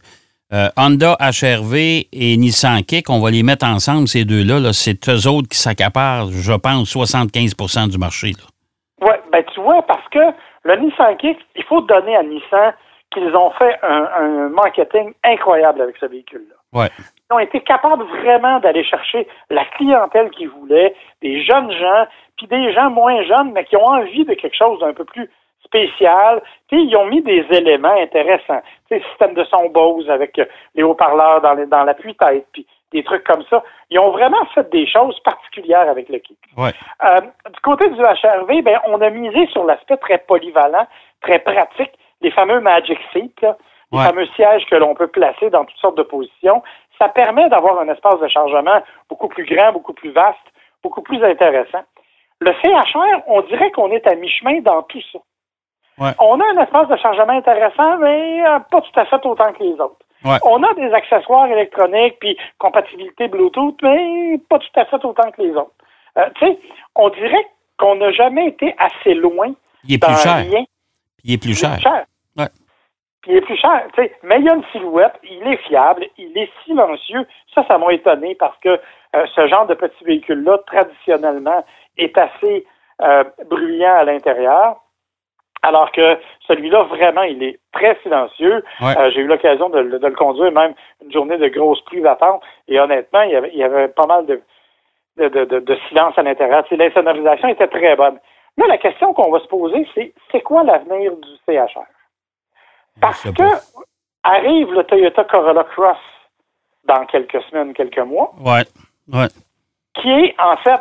euh, 0.53 0.69
Honda 0.77 1.17
HRV 1.21 2.07
et 2.13 2.37
Nissan 2.37 2.83
Kick. 2.83 3.09
On 3.09 3.21
va 3.21 3.31
les 3.31 3.43
mettre 3.43 3.67
ensemble, 3.67 4.09
ces 4.09 4.25
deux-là. 4.25 4.73
c'est 4.73 5.09
eux 5.09 5.27
autres 5.27 5.49
qui 5.49 5.59
s'accaparent, 5.59 6.29
je 6.31 6.53
pense, 6.53 6.95
75% 6.95 7.91
du 7.91 7.99
marché. 7.99 8.33
Oui, 9.01 9.15
ben 9.33 9.43
tu 9.55 9.61
vois, 9.61 9.83
parce 9.83 10.07
que 10.11 10.21
le 10.65 10.77
Nissan 10.77 11.17
Kick, 11.17 11.39
il 11.57 11.65
faut 11.65 11.81
donner 11.81 12.15
à 12.15 12.23
Nissan 12.23 12.75
qu'ils 13.11 13.35
ont 13.35 13.51
fait 13.53 13.79
un, 13.83 14.51
marketing 14.51 15.15
incroyable 15.25 15.81
avec 15.81 15.97
ce 15.97 16.07
véhicule-là. 16.07 16.89
Ils 17.31 17.35
ont 17.35 17.39
été 17.39 17.61
capables 17.61 18.05
vraiment 18.05 18.61
d'aller 18.61 18.85
chercher 18.85 19.27
la 19.49 19.65
clientèle 19.77 20.31
qu'ils 20.31 20.51
voulaient, 20.51 20.95
des 21.23 21.43
jeunes 21.43 21.71
gens, 21.73 22.07
puis 22.39 22.47
des 22.47 22.73
gens 22.73 22.91
moins 22.91 23.23
jeunes, 23.25 23.53
mais 23.53 23.65
qui 23.65 23.77
ont 23.77 23.85
envie 23.85 24.25
de 24.25 24.35
quelque 24.35 24.57
chose 24.57 24.81
d'un 24.81 24.95
peu 24.95 25.05
plus 25.05 25.31
spécial. 25.65 26.43
Puis 26.69 26.83
ils 26.85 26.97
ont 26.97 27.07
mis 27.07 27.21
des 27.21 27.45
éléments 27.51 28.01
intéressants. 28.01 28.63
Tu 28.91 29.03
système 29.11 29.35
de 29.35 29.45
son 29.45 29.69
Bose 29.69 30.09
avec 30.09 30.41
les 30.75 30.83
haut-parleurs 30.83 31.43
dans, 31.43 31.55
dans 31.67 31.85
l'appui-tête, 31.85 32.47
puis 32.53 32.67
des 32.93 33.05
trucs 33.05 33.25
comme 33.25 33.45
ça. 33.51 33.63
Ils 33.91 33.99
ont 33.99 34.11
vraiment 34.11 34.45
fait 34.55 34.71
des 34.71 34.87
choses 34.87 35.19
particulières 35.21 35.91
avec 35.91 36.09
le 36.09 36.19
kit. 36.19 36.39
Euh, 37.05 37.21
du 37.21 37.61
côté 37.63 37.91
du 37.91 38.01
HRV, 38.01 38.63
ben, 38.63 38.81
on 38.87 39.01
a 39.03 39.11
misé 39.11 39.47
sur 39.49 39.65
l'aspect 39.65 39.99
très 39.99 40.19
polyvalent, 40.19 40.87
très 41.21 41.41
pratique 41.41 41.93
les 42.21 42.31
fameux 42.31 42.61
Magic 42.61 42.99
Seats, 43.13 43.57
les 43.93 43.99
fameux 43.99 44.27
sièges 44.37 44.67
que 44.67 44.77
l'on 44.77 44.95
peut 44.95 45.07
placer 45.07 45.51
dans 45.51 45.65
toutes 45.65 45.79
sortes 45.79 45.97
de 45.97 46.03
positions. 46.03 46.63
Ça 46.99 47.09
permet 47.09 47.49
d'avoir 47.49 47.79
un 47.79 47.89
espace 47.89 48.19
de 48.21 48.29
chargement 48.29 48.83
beaucoup 49.09 49.29
plus 49.29 49.45
grand, 49.45 49.73
beaucoup 49.73 49.93
plus 49.93 50.11
vaste, 50.11 50.37
beaucoup 50.83 51.03
plus 51.03 51.23
intéressant. 51.23 51.83
Le 52.41 52.53
CHR, 52.63 53.23
on 53.27 53.43
dirait 53.43 53.71
qu'on 53.73 53.91
est 53.91 54.07
à 54.07 54.15
mi-chemin 54.15 54.61
dans 54.61 54.83
tout 54.83 55.01
ça. 55.13 55.19
On 56.21 56.41
a 56.41 56.45
un 56.55 56.63
espace 56.63 56.89
de 56.89 56.97
chargement 56.97 57.37
intéressant, 57.37 57.99
mais 57.99 58.41
euh, 58.47 58.61
pas 58.71 58.81
tout 58.81 59.01
à 59.01 59.05
fait 59.05 59.25
autant 59.27 59.53
que 59.53 59.63
les 59.63 59.73
autres. 59.73 59.97
On 60.45 60.63
a 60.63 60.75
des 60.75 60.93
accessoires 60.93 61.47
électroniques 61.47 62.17
puis 62.21 62.37
compatibilité 62.59 63.29
Bluetooth, 63.29 63.77
mais 63.83 64.39
pas 64.49 64.59
tout 64.59 64.81
à 64.81 64.85
fait 64.85 65.05
autant 65.05 65.31
que 65.31 65.43
les 65.43 65.51
autres. 65.53 65.73
Euh, 66.17 66.29
tu 66.37 66.47
sais, 66.47 66.59
on 66.95 67.09
dirait 67.11 67.47
qu'on 67.79 67.97
n'a 67.97 68.13
jamais 68.13 68.49
été 68.49 68.75
assez 68.79 69.15
loin 69.15 69.53
Il 69.85 69.95
est 69.95 69.99
plus 69.99 70.17
cher. 70.17 70.45
il 71.25 71.33
est 71.35 71.39
plus 71.39 71.55
cher. 71.55 71.79
Puis 73.23 73.33
il 73.33 73.37
est 73.37 73.41
plus 73.41 73.57
cher. 73.57 73.87
Mais 74.23 74.39
il 74.39 74.45
y 74.45 74.49
a 74.49 74.55
une 74.55 74.65
silhouette, 74.73 75.15
il 75.25 75.47
est 75.47 75.57
fiable, 75.69 76.07
il 76.17 76.37
est 76.39 76.51
silencieux. 76.65 77.27
Ça, 77.55 77.65
ça 77.69 77.79
m'a 77.79 77.93
étonné 77.93 78.37
parce 78.37 78.57
que 78.59 78.69
euh, 78.69 79.27
ce 79.35 79.49
genre 79.49 79.67
de 79.67 79.75
petit 79.75 80.05
véhicule-là, 80.05 80.59
traditionnellement, 80.67 81.65
est 81.99 82.17
assez 82.17 82.67
euh, 83.03 83.25
bruyant 83.49 83.97
à 83.97 84.05
l'intérieur. 84.05 84.77
Alors 85.63 85.91
que 85.91 86.19
celui-là, 86.47 86.85
vraiment, 86.85 87.23
il 87.23 87.43
est 87.43 87.59
très 87.73 87.99
silencieux. 88.03 88.65
Euh, 88.81 89.11
j'ai 89.11 89.21
eu 89.21 89.27
l'occasion 89.27 89.69
de, 89.69 89.81
le 89.81 90.11
conduire 90.15 90.53
même 90.53 90.75
une 91.05 91.13
journée 91.13 91.37
de 91.37 91.49
grosse 91.49 91.81
pluie 91.83 92.01
battante. 92.01 92.43
Et 92.69 92.79
honnêtement, 92.79 93.23
il 93.23 93.57
y 93.57 93.63
avait, 93.63 93.89
pas 93.89 94.07
mal 94.07 94.25
de, 94.27 94.41
de, 95.17 95.79
silence 95.89 96.17
à 96.17 96.23
l'intérieur. 96.23 96.65
L'insonorisation 96.71 97.49
était 97.49 97.67
très 97.67 97.97
bonne. 97.97 98.19
Là, 98.57 98.67
la 98.69 98.79
question 98.79 99.13
qu'on 99.15 99.31
va 99.31 99.41
se 99.41 99.49
poser, 99.49 99.87
c'est 99.95 100.13
c'est 100.31 100.43
quoi 100.43 100.63
l'avenir 100.63 101.13
du 101.17 101.29
CHR? 101.47 101.87
Parce 103.01 103.31
que 103.31 103.45
arrive 104.25 104.73
le 104.73 104.85
Toyota 104.85 105.25
Corolla 105.25 105.65
Cross 105.65 105.99
dans 106.85 107.05
quelques 107.07 107.41
semaines, 107.43 107.73
quelques 107.75 107.99
mois. 107.99 108.33
Ouais. 108.41 108.65
Ouais. 109.13 109.29
Qui 110.01 110.11
est 110.11 110.35
en 110.39 110.57
fait 110.59 110.81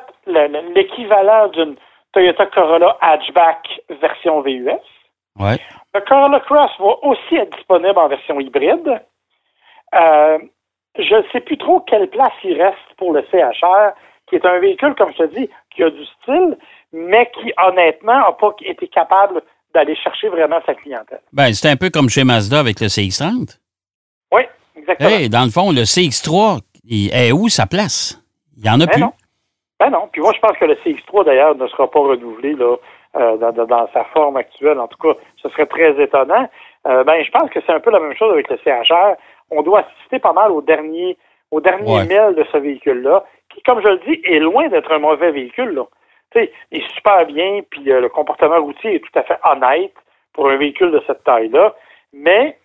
l'équivalent 0.75 1.47
d'une 1.49 1.75
Toyota 2.13 2.45
Corolla 2.47 2.97
Hatchback 3.01 3.81
version 4.01 4.41
VUS. 4.41 4.69
Ouais. 5.39 5.59
Le 5.93 6.01
Corolla 6.01 6.39
Cross 6.39 6.71
va 6.79 6.95
aussi 7.03 7.35
être 7.35 7.55
disponible 7.55 7.97
en 7.97 8.07
version 8.07 8.39
hybride. 8.39 9.01
Euh, 9.95 10.37
je 10.97 11.15
ne 11.15 11.23
sais 11.31 11.41
plus 11.41 11.57
trop 11.57 11.79
quelle 11.81 12.09
place 12.09 12.33
il 12.43 12.61
reste 12.61 12.77
pour 12.97 13.13
le 13.13 13.23
CHR, 13.31 13.93
qui 14.27 14.35
est 14.35 14.45
un 14.45 14.59
véhicule, 14.59 14.95
comme 14.95 15.11
je 15.13 15.23
te 15.23 15.35
dis, 15.35 15.49
qui 15.75 15.83
a 15.83 15.89
du 15.89 16.05
style, 16.21 16.57
mais 16.91 17.29
qui, 17.39 17.53
honnêtement, 17.57 18.19
n'a 18.19 18.31
pas 18.31 18.53
été 18.61 18.87
capable 18.87 19.41
d'aller 19.73 19.95
chercher 19.95 20.29
vraiment 20.29 20.59
sa 20.65 20.73
clientèle. 20.73 21.21
Ben, 21.31 21.53
c'est 21.53 21.69
un 21.69 21.75
peu 21.75 21.89
comme 21.89 22.09
chez 22.09 22.23
Mazda 22.23 22.59
avec 22.59 22.79
le 22.79 22.87
CX-30. 22.87 23.59
Oui, 24.31 24.41
exactement. 24.75 25.29
dans 25.29 25.43
le 25.45 25.51
fond, 25.51 25.71
le 25.71 25.83
CX-3, 25.83 26.61
est 26.89 27.31
où 27.31 27.47
sa 27.49 27.67
place? 27.67 28.19
Il 28.57 28.63
n'y 28.63 28.69
en 28.69 28.79
a 28.81 28.85
ben 28.85 28.91
plus. 28.91 29.01
Non. 29.01 29.13
Ben 29.79 29.89
non. 29.91 30.09
Puis 30.11 30.21
moi, 30.21 30.33
je 30.33 30.39
pense 30.39 30.57
que 30.57 30.65
le 30.65 30.75
CX3, 30.75 31.25
d'ailleurs, 31.25 31.55
ne 31.55 31.67
sera 31.67 31.89
pas 31.89 31.99
renouvelé 31.99 32.53
là, 32.53 32.75
euh, 33.15 33.37
dans, 33.37 33.51
dans, 33.51 33.87
sa 33.93 34.03
forme 34.05 34.37
actuelle. 34.37 34.79
En 34.79 34.87
tout 34.87 34.97
cas, 34.97 35.17
ce 35.41 35.49
serait 35.49 35.67
très 35.67 36.01
étonnant. 36.01 36.49
Euh, 36.87 37.03
ben, 37.03 37.23
je 37.23 37.31
pense 37.31 37.49
que 37.49 37.59
c'est 37.65 37.73
un 37.73 37.79
peu 37.79 37.91
la 37.91 37.99
même 37.99 38.15
chose 38.15 38.31
avec 38.31 38.49
le 38.49 38.57
CHR. 38.63 39.15
On 39.51 39.61
doit 39.61 39.81
assister 39.81 40.19
pas 40.19 40.33
mal 40.33 40.51
au 40.51 40.61
dernier, 40.61 41.17
au 41.51 41.61
dernier 41.61 41.91
Ouais. 41.91 42.05
mille 42.05 42.35
de 42.35 42.45
ce 42.51 42.57
véhicule-là, 42.57 43.23
qui, 43.53 43.61
comme 43.63 43.81
je 43.81 43.87
le 43.87 43.99
dis, 44.07 44.21
est 44.23 44.39
loin 44.39 44.67
d'être 44.67 44.91
un 44.91 44.99
mauvais 44.99 45.31
véhicule. 45.31 45.73
Là. 45.73 45.83
Il 46.35 46.49
est 46.71 46.93
super 46.93 47.25
bien, 47.25 47.61
puis 47.69 47.91
euh, 47.91 48.01
le 48.01 48.09
comportement 48.09 48.59
routier 48.59 48.95
est 48.95 48.99
tout 48.99 49.19
à 49.19 49.23
fait 49.23 49.39
honnête 49.43 49.93
pour 50.33 50.49
un 50.49 50.57
véhicule 50.57 50.91
de 50.91 51.01
cette 51.07 51.23
taille-là. 51.23 51.75
Mais, 52.13 52.57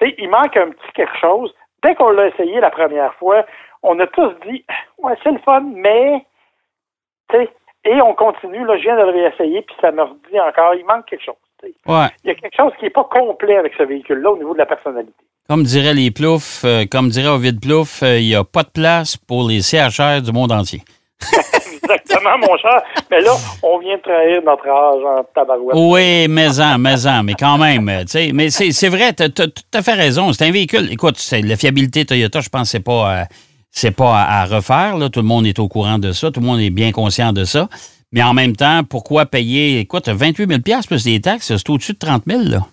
tu 0.00 0.08
sais, 0.08 0.14
il 0.18 0.28
manque 0.28 0.56
un 0.56 0.70
petit 0.70 0.92
quelque 0.94 1.18
chose. 1.18 1.54
Dès 1.82 1.94
qu'on 1.94 2.10
l'a 2.10 2.28
essayé 2.28 2.60
la 2.60 2.70
première 2.70 3.14
fois, 3.14 3.44
on 3.86 3.98
a 4.00 4.06
tous 4.08 4.32
dit, 4.46 4.64
ouais, 4.98 5.14
c'est 5.22 5.30
le 5.30 5.38
fun, 5.38 5.62
mais, 5.74 6.24
tu 7.30 7.36
sais, 7.36 7.48
et 7.84 8.02
on 8.02 8.14
continue, 8.14 8.64
là, 8.66 8.76
je 8.76 8.82
viens 8.82 8.96
de 8.96 9.02
le 9.02 9.12
réessayer, 9.12 9.62
puis 9.62 9.76
ça 9.80 9.92
me 9.92 10.02
redit 10.02 10.40
encore, 10.40 10.74
il 10.74 10.84
manque 10.84 11.06
quelque 11.06 11.24
chose. 11.24 11.36
Ouais. 11.86 12.08
Il 12.24 12.28
y 12.28 12.30
a 12.30 12.34
quelque 12.34 12.56
chose 12.56 12.72
qui 12.78 12.84
n'est 12.84 12.90
pas 12.90 13.04
complet 13.04 13.56
avec 13.56 13.72
ce 13.78 13.84
véhicule-là 13.84 14.30
au 14.30 14.36
niveau 14.36 14.52
de 14.52 14.58
la 14.58 14.66
personnalité. 14.66 15.14
Comme 15.48 15.62
diraient 15.62 15.94
les 15.94 16.10
ploufs, 16.10 16.64
euh, 16.64 16.84
comme 16.90 17.08
dirait 17.08 17.28
Ovid 17.28 17.60
Plouf, 17.60 18.02
euh, 18.02 18.18
il 18.18 18.26
n'y 18.26 18.34
a 18.34 18.42
pas 18.42 18.64
de 18.64 18.70
place 18.70 19.16
pour 19.16 19.48
les 19.48 19.60
CHR 19.60 20.20
du 20.20 20.32
monde 20.32 20.50
entier. 20.50 20.80
Exactement, 21.82 22.38
mon 22.38 22.56
cher. 22.58 22.82
Mais 23.10 23.20
là, 23.20 23.32
on 23.62 23.78
vient 23.78 23.96
de 23.96 24.02
trahir 24.02 24.42
notre 24.44 24.66
âge 24.68 25.04
en 25.04 25.24
tabarouette. 25.34 25.76
Oui, 25.76 26.26
mais 26.28 26.60
en, 26.60 26.78
mais 26.78 27.06
en, 27.06 27.22
mais 27.22 27.34
quand 27.38 27.58
même, 27.58 27.90
tu 28.00 28.08
sais, 28.08 28.30
mais 28.34 28.50
c'est 28.50 28.88
vrai, 28.88 29.12
tu 29.12 29.22
as, 29.22 29.28
tout 29.28 29.50
à 29.72 29.82
fait 29.82 29.94
raison. 29.94 30.32
C'est 30.32 30.46
un 30.46 30.50
véhicule. 30.50 30.92
Écoute, 30.92 31.16
la 31.32 31.56
fiabilité 31.56 32.04
Toyota, 32.04 32.40
je 32.40 32.48
pense 32.48 32.70
c'est 32.70 32.84
pas, 32.84 33.20
euh, 33.20 33.24
c'est 33.78 33.90
pas 33.90 34.18
à, 34.22 34.40
à 34.42 34.44
refaire. 34.46 34.96
Là. 34.96 35.08
Tout 35.10 35.20
le 35.20 35.26
monde 35.26 35.46
est 35.46 35.58
au 35.58 35.68
courant 35.68 35.98
de 35.98 36.12
ça. 36.12 36.30
Tout 36.30 36.40
le 36.40 36.46
monde 36.46 36.60
est 36.60 36.70
bien 36.70 36.92
conscient 36.92 37.32
de 37.32 37.44
ça. 37.44 37.68
Mais 38.12 38.22
en 38.22 38.32
même 38.34 38.56
temps, 38.56 38.82
pourquoi 38.84 39.26
payer, 39.26 39.80
écoute, 39.80 40.08
28 40.08 40.48
000 40.48 40.60
plus 40.86 41.04
des 41.04 41.20
taxes, 41.20 41.48
c'est 41.56 41.70
au-dessus 41.70 41.92
de 41.92 41.98
30 41.98 42.22
000 42.26 42.42
là. 42.44 42.66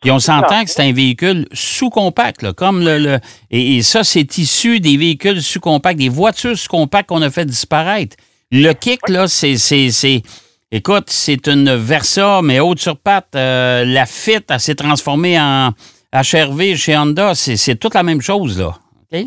Puis 0.00 0.10
on 0.10 0.18
s'entend 0.20 0.62
que 0.64 0.70
c'est 0.70 0.82
un 0.82 0.92
véhicule 0.92 1.46
sous-compact, 1.52 2.42
là, 2.42 2.52
comme 2.52 2.84
le. 2.84 2.98
le- 2.98 3.18
et, 3.50 3.76
et 3.76 3.82
ça, 3.82 4.04
c'est 4.04 4.36
issu 4.38 4.78
des 4.78 4.96
véhicules 4.98 5.42
sous-compacts, 5.42 5.98
des 5.98 6.10
voitures 6.10 6.56
sous-compacts 6.58 7.08
qu'on 7.08 7.22
a 7.22 7.30
fait 7.30 7.46
disparaître. 7.46 8.14
Le 8.52 8.72
kick, 8.74 9.08
là, 9.08 9.26
c'est. 9.28 9.56
c'est- 9.56 9.90
c'est- 9.90 10.22
Écoute, 10.70 11.04
c'est 11.08 11.46
une 11.46 11.74
Versa, 11.76 12.40
mais 12.42 12.60
haute 12.60 12.80
sur 12.80 12.96
patte. 12.98 13.28
Euh, 13.36 13.84
la 13.84 14.06
Fit, 14.06 14.38
elle 14.48 14.60
s'est 14.60 14.74
transformée 14.74 15.38
en 15.40 15.70
HRV 16.12 16.76
chez 16.76 16.96
Honda. 16.96 17.34
C'est 17.34 17.56
c'est 17.56 17.76
toute 17.76 17.94
la 17.94 18.02
même 18.02 18.20
chose, 18.20 18.58
là. 18.58 18.76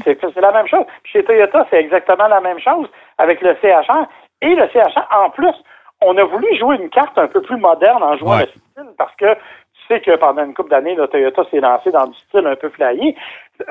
C'est 0.06 0.41
la 0.41 0.51
même 0.51 0.67
chose. 0.67 0.86
Puis 1.03 1.13
chez 1.13 1.24
Toyota, 1.24 1.65
c'est 1.70 1.77
exactement 1.79 2.27
la 2.27 2.41
même 2.41 2.60
chose 2.60 2.88
avec 3.17 3.41
le 3.41 3.56
CHR. 3.62 4.08
Et 4.41 4.53
le 4.56 4.67
CHR, 4.74 5.08
en 5.12 5.29
plus, 5.29 5.53
on 6.01 6.15
a 6.17 6.24
voulu 6.24 6.48
jouer 6.60 6.75
une 6.77 6.89
carte 6.89 7.17
un 7.17 7.27
peu 7.27 7.41
plus 7.41 7.58
moderne 7.58 8.03
en 8.03 8.17
jouant 8.17 8.38
Ouais. 8.38 8.46
le 8.46 8.51
style 8.84 8.94
parce 8.98 9.15
que 9.15 9.34
tu 9.34 9.94
sais 9.96 10.01
que 10.01 10.15
pendant 10.17 10.44
une 10.44 10.53
couple 10.53 10.70
d'années, 10.72 10.96
Toyota 11.12 11.44
s'est 11.50 11.60
lancé 11.60 11.89
dans 11.91 12.08
du 12.08 12.17
style 12.27 12.46
un 12.46 12.56
peu 12.56 12.70
flyé. 12.70 13.15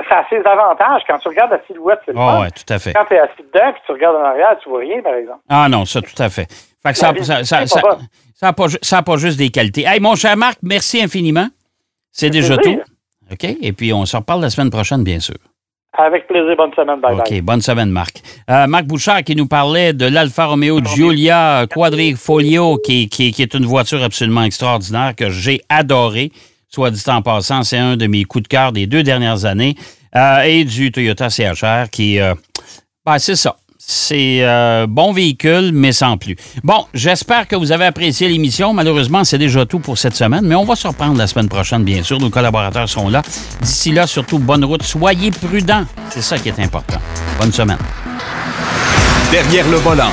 Ça 0.09 0.19
a 0.21 0.29
ses 0.29 0.39
avantages. 0.45 1.03
Quand 1.07 1.19
tu 1.19 1.29
regardes 1.29 1.53
la 1.53 1.61
silhouette, 1.67 2.01
c'est 2.05 2.13
le 2.13 2.19
fun. 2.19 2.41
ouais, 2.41 2.51
tout 2.51 2.73
à 2.73 2.79
fait. 2.79 2.93
Quand 2.95 3.05
tu 3.05 3.15
es 3.15 3.19
assis 3.21 3.43
dedans 3.53 3.73
puis 3.73 3.83
tu 3.87 3.93
regardes 3.93 4.17
en 4.17 4.25
arrière, 4.25 4.57
tu 4.63 4.69
vois 4.69 4.81
rien, 4.81 5.01
par 5.03 5.15
exemple. 5.15 5.41
Ah 5.49 5.69
non, 5.69 5.85
ça, 5.85 6.01
tout 6.01 6.21
à 6.21 6.29
fait. 6.29 6.47
Fait 6.83 6.91
que 6.93 6.99
ça 6.99 7.13
La 7.13 7.23
ça, 7.23 7.45
ça, 7.45 7.67
ça, 7.67 7.81
pas 7.81 7.95
bon. 7.97 8.01
ça 8.83 8.99
a 8.99 9.03
pas, 9.03 9.13
a 9.13 9.17
juste 9.19 9.39
des 9.39 9.51
qualités. 9.51 9.85
Hey, 9.87 10.01
mon 10.01 10.15
cher 10.17 10.37
Marc, 10.37 10.59
merci 10.63 11.01
infiniment. 11.03 11.47
C'est 12.11 12.31
déjà 12.31 12.57
tout. 12.57 12.81
OK? 13.31 13.45
Et 13.45 13.73
puis, 13.73 13.93
on 13.93 14.05
se 14.07 14.17
reparle 14.17 14.41
la 14.41 14.51
semaine 14.51 14.71
prochaine, 14.71 15.05
bien 15.05 15.21
sûr. 15.21 15.35
Avec 15.99 16.27
plaisir. 16.27 16.55
Bonne 16.57 16.73
semaine. 16.75 17.01
Bye 17.01 17.15
OK, 17.15 17.31
bye. 17.31 17.41
bonne 17.41 17.61
semaine, 17.63 17.91
Marc. 17.91 18.23
Euh, 18.51 18.67
Marc 18.67 18.85
Bouchard 18.85 19.23
qui 19.23 19.35
nous 19.35 19.47
parlait 19.47 19.93
de 19.93 20.07
l'Alfa 20.07 20.47
Romeo 20.47 20.81
Giulia 20.85 21.67
Quadrifoglio, 21.71 22.79
qui, 22.79 23.09
qui, 23.09 23.33
qui 23.33 23.43
est 23.43 23.55
une 23.55 23.65
voiture 23.65 24.03
absolument 24.03 24.43
extraordinaire 24.43 25.15
que 25.17 25.31
j'ai 25.31 25.61
adorée. 25.69 26.33
Soit 26.69 26.91
dit 26.91 27.03
en 27.07 27.23
passant, 27.23 27.63
c'est 27.63 27.79
un 27.79 27.97
de 27.97 28.07
mes 28.07 28.25
coups 28.25 28.43
de 28.45 28.49
cœur 28.49 28.73
des 28.73 28.87
deux 28.87 29.03
dernières 29.03 29.45
années. 29.45 29.75
Euh, 30.15 30.43
et 30.43 30.65
du 30.65 30.91
Toyota 30.93 31.29
CHR 31.29 31.91
qui, 31.91 32.21
euh, 32.21 32.35
ben, 33.05 33.19
c'est 33.19 33.37
ça. 33.37 33.57
C'est 33.89 34.39
euh, 34.41 34.89
bon 34.89 35.13
véhicule, 35.13 35.71
mais 35.73 35.93
sans 35.93 36.17
plus. 36.17 36.35
Bon, 36.65 36.87
j'espère 36.93 37.47
que 37.47 37.55
vous 37.55 37.71
avez 37.71 37.85
apprécié 37.85 38.27
l'émission. 38.27 38.73
Malheureusement, 38.73 39.23
c'est 39.23 39.39
déjà 39.39 39.65
tout 39.65 39.79
pour 39.79 39.97
cette 39.97 40.17
semaine, 40.17 40.45
mais 40.45 40.57
on 40.57 40.65
va 40.65 40.75
se 40.75 40.89
reprendre 40.89 41.17
la 41.17 41.29
semaine 41.29 41.49
prochaine, 41.49 41.85
bien 41.85 42.03
sûr. 42.03 42.19
Nos 42.19 42.29
collaborateurs 42.29 42.89
sont 42.89 43.09
là. 43.09 43.23
D'ici 43.63 43.93
là, 43.93 44.09
surtout, 44.09 44.41
bonne 44.41 44.65
route. 44.65 44.83
Soyez 44.83 45.31
prudents. 45.31 45.85
C'est 46.11 46.23
ça 46.23 46.37
qui 46.37 46.49
est 46.49 46.59
important. 46.59 46.99
Bonne 47.39 47.53
semaine. 47.53 47.79
Derrière 49.31 49.69
le 49.69 49.77
volant. 49.77 50.11